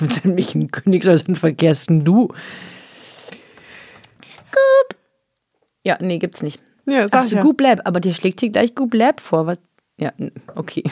Mit 0.00 0.24
mich 0.24 0.54
ein 0.56 0.70
Königshaus 0.72 1.22
und 1.22 1.36
verkehrst 1.36 1.88
denn 1.88 2.04
du? 2.04 2.28
Goop. 4.50 4.96
Ja, 5.86 5.96
nee, 6.00 6.18
gibt's 6.18 6.42
nicht. 6.42 6.60
Ja, 6.84 7.08
sag 7.08 7.20
Ach 7.20 7.28
so, 7.28 7.36
ja. 7.36 7.42
Goop 7.42 7.60
Lab, 7.60 7.82
aber 7.84 8.00
dir 8.00 8.12
schlägt 8.12 8.40
hier 8.40 8.50
gleich 8.50 8.74
Goop 8.74 8.92
Lab 8.92 9.20
vor. 9.20 9.46
Was? 9.46 9.58
Ja, 9.98 10.12
okay. 10.56 10.82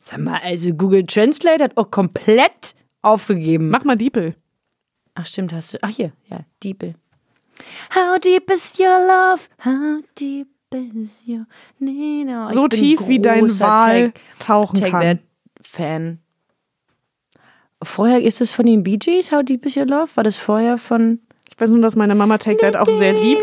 Sag 0.00 0.20
mal, 0.20 0.38
also 0.42 0.74
Google 0.74 1.06
Translate 1.06 1.64
hat 1.64 1.76
auch 1.78 1.90
komplett 1.90 2.74
aufgegeben. 3.00 3.70
Mach 3.70 3.84
mal 3.84 3.96
Diepel. 3.96 4.34
Ach 5.14 5.24
stimmt, 5.24 5.54
hast 5.54 5.72
du. 5.72 5.78
Ach 5.80 5.88
hier, 5.88 6.12
ja, 6.28 6.40
Diepel. 6.62 6.94
How 7.94 8.18
deep 8.18 8.50
is 8.50 8.78
your 8.78 8.98
love? 9.06 9.40
How 9.64 10.02
deep 10.18 10.48
is 10.74 11.26
your... 11.26 11.46
Nee, 11.78 12.24
no. 12.24 12.44
So 12.44 12.68
tief 12.68 13.08
wie 13.08 13.18
dein 13.18 13.48
Wal 13.60 14.12
tauchen 14.38 14.78
Take 14.78 14.90
kann. 14.90 15.00
That 15.00 15.18
Fan. 15.62 16.18
Vorher 17.82 18.22
ist 18.22 18.42
es 18.42 18.52
von 18.52 18.66
den 18.66 18.82
Bee 18.82 18.98
Gees, 18.98 19.32
How 19.32 19.42
Deep 19.42 19.64
Is 19.64 19.76
Your 19.76 19.86
Love? 19.86 20.10
War 20.16 20.24
das 20.24 20.36
vorher 20.36 20.76
von... 20.76 21.20
Ich 21.50 21.58
weiß 21.58 21.70
nur, 21.70 21.80
dass 21.80 21.96
meine 21.96 22.14
Mama 22.14 22.36
Take 22.38 22.58
That 22.58 22.76
auch 22.76 22.86
sehr 22.86 23.14
liebt 23.14 23.42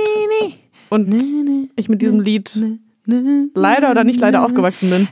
und 0.89 1.07
nee, 1.07 1.17
nee, 1.17 1.69
ich 1.75 1.89
mit 1.89 2.01
diesem 2.01 2.19
Lied 2.19 2.51
nee, 3.05 3.15
nee. 3.15 3.47
leider 3.53 3.91
oder 3.91 4.03
nicht 4.03 4.19
leider 4.19 4.43
aufgewachsen 4.43 4.89
bin. 4.89 5.07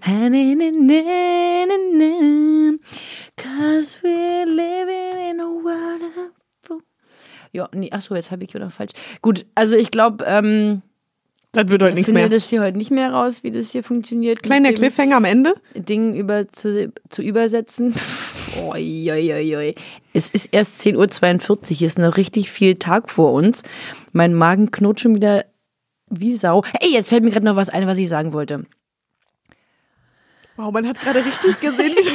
Cause 3.36 3.98
we're 4.04 4.46
living 4.46 5.32
in 5.32 5.40
a 5.40 5.46
world 5.46 6.02
of... 6.02 6.34
Ja, 7.52 7.70
nee, 7.74 7.92
achso, 7.92 8.16
jetzt 8.16 8.32
habe 8.32 8.44
ich 8.44 8.54
wieder 8.54 8.70
falsch. 8.72 8.94
Gut, 9.22 9.46
also 9.54 9.76
ich 9.76 9.92
glaube, 9.92 10.26
ähm, 10.28 10.82
Das 11.52 11.68
wird 11.70 11.84
heute 11.84 11.92
ich 11.92 11.98
nichts 11.98 12.12
mehr. 12.12 12.28
das 12.30 12.50
hier 12.50 12.62
heute 12.62 12.78
nicht 12.80 12.90
mehr 12.90 13.12
raus, 13.12 13.44
wie 13.44 13.52
das 13.52 13.72
hier 13.72 13.84
funktioniert. 13.84 14.42
Kleiner 14.42 14.74
Cliffhanger 14.74 15.18
am 15.18 15.26
Ende. 15.26 15.54
Ding 15.76 16.16
über, 16.16 16.52
zu, 16.52 16.92
zu 17.10 17.22
übersetzen. 17.22 17.94
Oi, 18.60 19.12
oi, 19.12 19.34
oi, 19.34 19.56
oi. 19.56 19.76
Es 20.14 20.30
ist 20.30 20.50
erst 20.52 20.82
10.42 20.82 21.50
Uhr, 21.50 21.60
hier 21.78 21.88
ist 21.88 22.00
noch 22.00 22.18
richtig 22.18 22.50
viel 22.52 22.76
Tag 22.76 23.10
vor 23.12 23.34
uns. 23.34 23.62
Mein 24.14 24.34
Magen 24.34 24.72
knurrt 24.72 25.00
schon 25.00 25.16
wieder 25.16 25.46
wie 26.20 26.34
Sau. 26.34 26.64
Ey, 26.80 26.92
jetzt 26.92 27.10
fällt 27.10 27.24
mir 27.24 27.32
gerade 27.32 27.46
noch 27.46 27.56
was 27.56 27.70
ein, 27.70 27.88
was 27.88 27.98
ich 27.98 28.10
sagen 28.10 28.34
wollte. 28.34 28.64
Wow, 30.56 30.72
man 30.72 30.88
hat 30.88 31.02
gerade 31.02 31.26
richtig 31.26 31.60
gesehen, 31.60 31.96
wie 31.96 32.04
du 32.04 32.12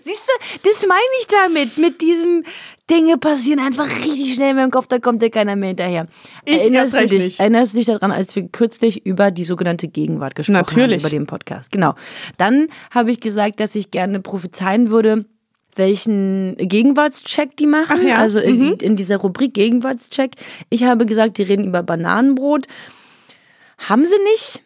Siehst 0.00 0.26
du, 0.26 0.68
das 0.68 0.86
meine 0.86 1.00
ich 1.20 1.26
damit, 1.26 1.78
mit 1.78 2.00
diesem 2.00 2.44
Dinge 2.90 3.18
passieren 3.18 3.60
einfach 3.60 3.88
richtig 3.88 4.34
schnell 4.34 4.50
in 4.50 4.56
meinem 4.56 4.70
Kopf, 4.70 4.86
da 4.86 4.98
kommt 4.98 5.22
ja 5.22 5.28
keiner 5.28 5.54
mehr 5.54 5.68
hinterher. 5.68 6.08
Ich 6.44 6.58
erinnerst, 6.58 6.94
erst 6.94 7.04
du 7.04 7.16
dich, 7.16 7.24
nicht. 7.24 7.40
erinnerst 7.40 7.72
du 7.72 7.78
dich 7.78 7.86
daran, 7.86 8.10
als 8.10 8.34
wir 8.34 8.48
kürzlich 8.48 9.06
über 9.06 9.30
die 9.30 9.44
sogenannte 9.44 9.88
Gegenwart 9.88 10.34
gesprochen 10.34 10.56
Natürlich. 10.56 11.02
haben, 11.02 11.10
über 11.10 11.10
den 11.10 11.26
Podcast? 11.26 11.70
Genau. 11.72 11.94
Dann 12.38 12.66
habe 12.90 13.10
ich 13.10 13.20
gesagt, 13.20 13.60
dass 13.60 13.74
ich 13.74 13.90
gerne 13.90 14.20
prophezeien 14.20 14.90
würde, 14.90 15.26
welchen 15.76 16.56
Gegenwartscheck 16.58 17.56
die 17.56 17.66
machen. 17.66 17.98
Ach 18.00 18.02
ja, 18.02 18.16
Also 18.16 18.38
in, 18.40 18.58
mhm. 18.58 18.76
in 18.80 18.96
dieser 18.96 19.16
Rubrik 19.18 19.54
Gegenwartscheck. 19.54 20.32
Ich 20.70 20.84
habe 20.84 21.06
gesagt, 21.06 21.38
die 21.38 21.42
reden 21.42 21.64
über 21.66 21.82
Bananenbrot. 21.82 22.66
Haben 23.78 24.06
sie 24.06 24.18
nicht. 24.32 24.62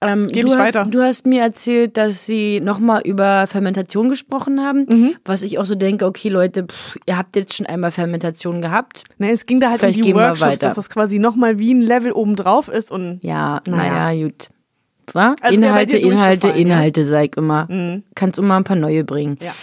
Ähm, 0.00 0.28
du, 0.28 0.42
hast, 0.46 0.58
weiter. 0.58 0.84
du 0.88 1.02
hast 1.02 1.26
mir 1.26 1.42
erzählt, 1.42 1.96
dass 1.96 2.24
sie 2.24 2.60
nochmal 2.60 3.02
über 3.04 3.48
Fermentation 3.48 4.08
gesprochen 4.08 4.60
haben, 4.64 4.86
Mhm. 4.88 5.16
was 5.24 5.42
ich 5.42 5.58
auch 5.58 5.64
so 5.64 5.74
denke, 5.74 6.06
okay 6.06 6.28
Leute, 6.28 6.66
pff, 6.66 6.98
ihr 7.06 7.18
habt 7.18 7.34
jetzt 7.34 7.54
schon 7.56 7.66
einmal 7.66 7.90
Fermentation 7.90 8.62
gehabt. 8.62 9.02
Ne, 9.18 9.32
es 9.32 9.44
ging 9.44 9.58
da 9.58 9.70
halt 9.70 9.80
Vielleicht 9.80 9.98
um 9.98 10.04
die 10.04 10.14
Workshops, 10.14 10.60
dass 10.60 10.76
das 10.76 10.88
quasi 10.88 11.18
nochmal 11.18 11.58
wie 11.58 11.74
ein 11.74 11.80
Level 11.80 12.12
obendrauf 12.12 12.68
ist 12.68 12.92
und 12.92 13.18
Ja, 13.22 13.60
Naja. 13.66 13.92
naja, 14.12 14.24
gut. 14.26 14.48
Also 15.14 15.32
Inhalte, 15.56 15.96
Inhalte, 15.96 16.00
durchgefallen, 16.02 16.42
ja? 16.42 16.62
Inhalte, 16.62 17.04
sag 17.04 17.24
ich 17.24 17.36
immer. 17.36 17.66
Kannst 18.14 18.38
immer 18.38 18.56
ein 18.56 18.64
paar 18.64 18.76
neue 18.76 19.02
bringen. 19.04 19.36
Ja. 19.42 19.54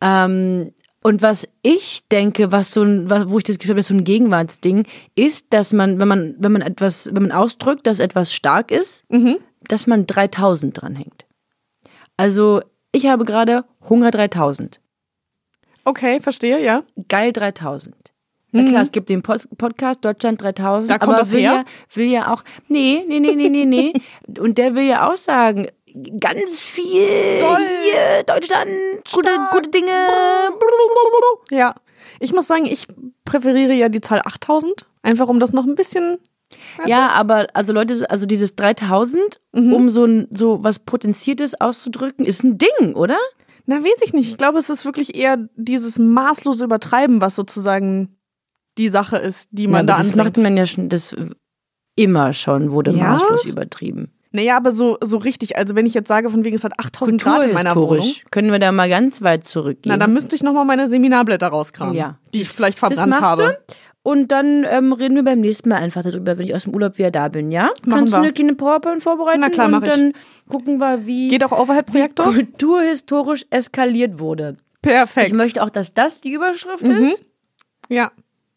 Ähm, 0.00 0.72
und 1.02 1.22
was 1.22 1.46
ich 1.62 2.08
denke, 2.08 2.50
was 2.50 2.72
so 2.72 2.82
ein, 2.82 3.08
wo 3.30 3.38
ich 3.38 3.44
das 3.44 3.58
Gefühl 3.58 3.72
habe, 3.74 3.80
ist 3.80 3.88
so 3.88 3.94
ein 3.94 4.04
Gegenwartsding, 4.04 4.84
ist, 5.14 5.46
dass 5.50 5.72
man, 5.72 6.00
wenn 6.00 6.08
man, 6.08 6.34
wenn 6.38 6.52
man 6.52 6.62
etwas, 6.62 7.06
wenn 7.12 7.22
man 7.22 7.32
ausdrückt, 7.32 7.86
dass 7.86 8.00
etwas 8.00 8.32
stark 8.34 8.70
ist, 8.70 9.04
Mhm. 9.08 9.38
dass 9.68 9.86
man 9.86 10.06
3000 10.06 10.80
dranhängt. 10.80 11.24
Also, 12.16 12.60
ich 12.92 13.06
habe 13.06 13.24
gerade 13.24 13.64
Hunger 13.88 14.10
3000. 14.10 14.80
Okay, 15.84 16.20
verstehe, 16.20 16.64
ja. 16.64 16.82
Geil 17.08 17.32
3000. 17.32 17.94
Na 18.52 18.64
klar, 18.64 18.82
es 18.82 18.90
gibt 18.90 19.08
den 19.10 19.22
Pod 19.22 19.46
Podcast 19.58 20.04
Deutschland 20.04 20.40
3000. 20.40 20.84
Mhm. 20.84 20.88
Da 20.88 20.98
kommt 20.98 21.10
aber 21.12 21.18
das 21.20 21.30
will 21.30 21.40
her? 21.40 21.52
Ja, 21.52 21.64
will 21.94 22.06
ja 22.06 22.32
auch, 22.32 22.42
nee, 22.68 23.04
nee, 23.06 23.20
nee, 23.20 23.34
nee, 23.36 23.48
nee, 23.50 23.66
nee. 23.66 23.92
Und 24.40 24.56
der 24.58 24.74
will 24.74 24.84
ja 24.84 25.08
auch 25.10 25.16
sagen, 25.16 25.68
ganz 26.20 26.60
viel 26.60 27.38
Toll. 27.40 27.58
hier, 27.84 28.22
Deutschland, 28.24 28.70
gute, 29.12 29.30
gute 29.52 29.70
Dinge. 29.70 29.90
Ja. 31.50 31.74
Ich 32.20 32.32
muss 32.32 32.46
sagen, 32.46 32.66
ich 32.66 32.86
präferiere 33.24 33.72
ja 33.74 33.88
die 33.88 34.00
Zahl 34.00 34.20
8000, 34.24 34.86
einfach 35.02 35.28
um 35.28 35.40
das 35.40 35.52
noch 35.52 35.64
ein 35.66 35.74
bisschen. 35.74 36.18
Ja, 36.86 37.08
aber 37.08 37.48
also 37.54 37.72
Leute, 37.72 38.08
also 38.10 38.24
dieses 38.26 38.54
3000, 38.54 39.40
Mhm. 39.52 39.72
um 39.72 39.90
so 39.90 40.04
ein, 40.04 40.28
so 40.30 40.62
was 40.62 40.78
Potenziertes 40.78 41.60
auszudrücken, 41.60 42.24
ist 42.24 42.44
ein 42.44 42.56
Ding, 42.58 42.94
oder? 42.94 43.18
Na, 43.66 43.82
weiß 43.82 44.00
ich 44.04 44.12
nicht. 44.12 44.30
Ich 44.30 44.36
glaube, 44.38 44.58
es 44.60 44.70
ist 44.70 44.84
wirklich 44.84 45.16
eher 45.16 45.48
dieses 45.56 45.98
maßlose 45.98 46.64
Übertreiben, 46.64 47.20
was 47.20 47.34
sozusagen 47.34 48.16
die 48.78 48.88
Sache 48.90 49.16
ist, 49.16 49.48
die 49.50 49.66
man 49.66 49.80
ja, 49.80 49.82
da 49.86 49.92
aber 49.94 50.02
das 50.02 50.12
anbringt. 50.12 50.36
macht 50.36 50.42
man 50.44 50.56
ja 50.56 50.66
schon, 50.66 50.88
das 50.88 51.16
immer 51.96 52.32
schon 52.32 52.70
wurde 52.70 52.92
Ja? 52.92 53.12
maßlos 53.14 53.44
übertrieben. 53.44 54.12
Naja, 54.36 54.56
aber 54.56 54.70
so, 54.72 54.98
so 55.02 55.16
richtig. 55.18 55.56
Also, 55.56 55.74
wenn 55.74 55.86
ich 55.86 55.94
jetzt 55.94 56.08
sage, 56.08 56.30
von 56.30 56.44
wegen, 56.44 56.54
es 56.54 56.62
hat 56.64 56.78
8000 56.78 57.22
Grad 57.22 57.44
in 57.44 57.54
meiner 57.54 57.74
Wohnung. 57.74 58.06
Können 58.30 58.52
wir 58.52 58.58
da 58.58 58.70
mal 58.70 58.88
ganz 58.88 59.22
weit 59.22 59.44
zurückgehen. 59.46 59.90
Na, 59.92 59.96
dann 59.96 60.12
müsste 60.12 60.36
ich 60.36 60.42
nochmal 60.42 60.64
meine 60.64 60.88
Seminarblätter 60.88 61.48
rauskramen. 61.48 61.94
Ja. 61.94 62.18
Die 62.34 62.42
ich 62.42 62.48
vielleicht 62.48 62.80
das 62.82 62.92
verbrannt 62.94 63.10
machst 63.10 63.22
habe. 63.22 63.58
du. 63.68 63.74
Und 64.02 64.30
dann 64.30 64.64
ähm, 64.70 64.92
reden 64.92 65.16
wir 65.16 65.24
beim 65.24 65.40
nächsten 65.40 65.68
Mal 65.68 65.78
einfach 65.78 66.02
darüber, 66.04 66.38
wenn 66.38 66.46
ich 66.46 66.54
aus 66.54 66.62
dem 66.62 66.74
Urlaub 66.74 66.96
wieder 66.96 67.10
da 67.10 67.26
bin, 67.28 67.50
ja? 67.50 67.70
Kannst 67.90 68.12
du 68.12 68.18
wir. 68.18 68.22
eine 68.22 68.32
kleine 68.32 68.54
PowerPoint 68.54 69.02
vorbereiten? 69.02 69.40
Na 69.40 69.50
klar, 69.50 69.66
mach 69.68 69.80
Und 69.82 69.88
ich. 69.88 69.94
dann 69.94 70.12
gucken 70.48 70.78
wir, 70.78 71.06
wie 71.06 71.26
Geht 71.28 71.42
auch 71.42 71.50
Overhead-Projektor? 71.50 72.26
kulturhistorisch 72.32 73.46
eskaliert 73.50 74.20
wurde. 74.20 74.56
Perfekt. 74.82 75.28
Ich 75.28 75.32
möchte 75.32 75.60
auch, 75.62 75.70
dass 75.70 75.92
das 75.94 76.20
die 76.20 76.30
Überschrift 76.32 76.82
Mhm. 76.82 77.02
ist. 77.02 77.22
ja, 77.88 78.12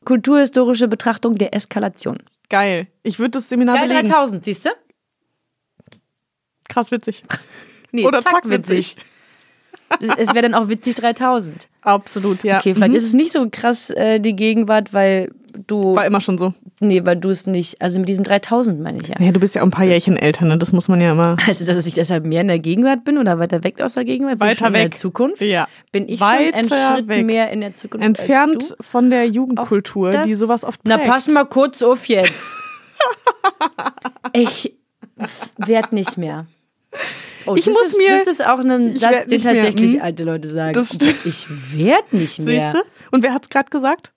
Kulturhistorische 0.06 0.88
Betrachtung 0.88 1.36
der 1.36 1.54
Eskalation. 1.56 2.18
geil. 2.50 2.88
Ich 3.04 3.20
würde 3.20 3.32
das 3.32 3.50
Seminar 3.50 3.76
Geil 3.76 3.88
belegen. 3.90 4.08
3000, 4.10 4.46
siehst 4.46 4.66
du? 4.66 4.70
Krass 6.70 6.92
witzig. 6.92 7.24
Nee, 7.92 8.06
Oder 8.06 8.22
zack, 8.22 8.32
zack, 8.44 8.50
witzig. 8.50 8.96
es 10.18 10.30
wäre 10.30 10.44
dann 10.44 10.54
auch 10.54 10.70
witzig 10.70 10.96
3000. 10.96 11.68
Absolut, 11.82 12.44
ja. 12.44 12.60
Okay, 12.60 12.76
vielleicht 12.76 12.94
ist 12.94 13.04
es 13.04 13.14
nicht 13.14 13.32
so 13.32 13.48
krass 13.52 13.90
äh, 13.90 14.20
die 14.20 14.36
Gegenwart, 14.36 14.94
weil 14.94 15.32
du 15.66 15.96
War 15.96 16.06
immer 16.06 16.22
schon 16.22 16.38
so. 16.38 16.54
nee, 16.80 17.04
weil 17.04 17.16
du 17.16 17.30
es 17.32 17.48
nicht, 17.48 17.82
also 17.82 17.98
mit 18.00 18.08
diesem 18.08 18.24
3000 18.24 18.80
meine 18.80 19.00
ich 19.02 19.08
ja. 19.08 19.16
Ja, 19.20 19.32
du 19.32 19.40
bist 19.40 19.56
ja 19.56 19.62
auch 19.64 19.66
ein 19.66 19.72
paar 19.72 19.86
Jährchen 19.86 20.16
älter, 20.18 20.46
ne? 20.46 20.60
Das 20.60 20.72
muss 20.74 20.88
man 20.88 21.02
ja 21.02 21.12
immer. 21.14 21.36
Also, 21.48 21.66
dass 21.66 21.84
ich 21.88 21.96
deshalb 21.96 22.26
mehr 22.26 22.42
in 22.42 22.48
der 22.50 22.60
Gegenwart 22.60 23.04
bin 23.04 23.18
oder 23.18 23.40
weiter 23.40 23.64
weg 23.64 23.82
aus 23.82 23.96
der 23.96 24.06
Gegenwart? 24.06 24.38
Bin 24.38 24.48
ich 24.50 24.62
Weiter 24.62 24.68
in 24.68 24.74
weg. 24.74 24.92
der 24.92 25.00
Zukunft? 25.00 25.42
Ja. 25.42 25.68
Bin 25.92 26.08
ich 26.08 26.20
Weiter 26.20 26.64
schon 26.64 26.74
einen 26.78 26.96
Schritt 26.96 27.08
weg. 27.08 27.26
mehr 27.26 27.50
in 27.52 27.62
der 27.62 27.74
Zukunft 27.74 28.06
Entfernt 28.06 28.76
von 28.82 29.10
der 29.10 29.26
Jugendkultur, 29.28 30.12
Das- 30.12 30.28
die 30.28 30.36
sowas 30.36 30.64
oft 30.64 30.82
Na, 30.84 30.98
prägt. 30.98 31.10
pass 31.10 31.28
mal 31.28 31.46
kurz 31.46 31.82
auf 31.82 32.06
jetzt. 32.06 32.62
ich 34.34 34.76
werd 35.58 35.92
nicht 35.94 36.18
mehr. 36.18 36.46
Oh, 37.46 37.56
Ich 37.56 37.66
das 37.66 37.74
muss 37.74 37.88
ist, 37.88 37.98
mir- 37.98 38.18
Das 38.18 38.28
ist 38.28 38.46
auch 38.46 38.60
ein 38.60 38.96
Ich 38.96 39.00
Satz, 39.00 39.26
den 39.28 39.42
mehr, 39.44 39.54
tatsächlich 39.54 39.94
hm? 39.94 40.02
alte 40.02 40.24
Leute 40.24 40.50
sagen. 40.50 40.74
Das 40.74 40.98
ich 41.26 41.48
werd 41.78 42.12
nicht 42.14 42.40
mehr. 42.42 42.72
Siehst 42.72 42.84
du? 42.84 42.90
Und 43.12 43.24
wer 43.24 43.34
hat's 43.34 43.50
gerade 43.50 43.70
gesagt? 43.70 44.12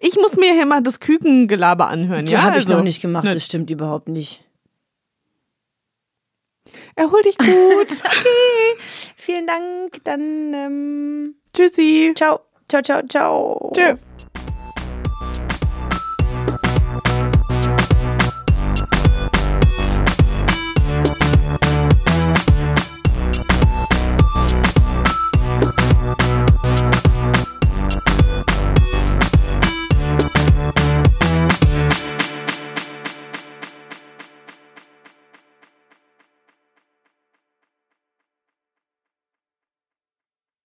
Ich 0.00 0.16
muss 0.16 0.36
mir 0.36 0.52
hier 0.52 0.66
mal 0.66 0.82
das 0.82 0.98
Kükengelaber 1.00 1.88
anhören, 1.88 2.26
ja? 2.26 2.32
Ja, 2.34 2.42
habe 2.42 2.52
ich 2.58 2.64
also, 2.66 2.74
noch 2.74 2.82
nicht 2.82 3.00
gemacht. 3.00 3.24
ne, 3.24 3.34
Das 3.34 3.44
stimmt 3.44 3.70
überhaupt 3.70 4.08
nicht. 4.08 4.44
Erhol 6.96 7.22
dich 7.22 7.38
gut. 7.38 7.88
Vielen 9.16 9.46
Dank. 9.46 10.04
Dann 10.04 10.52
ähm, 10.54 11.34
Tschüssi. 11.54 12.12
ciao, 12.16 12.40
ciao, 12.68 12.82
ciao, 12.82 13.02
ciao. 13.08 13.72
Tschö. 13.74 13.94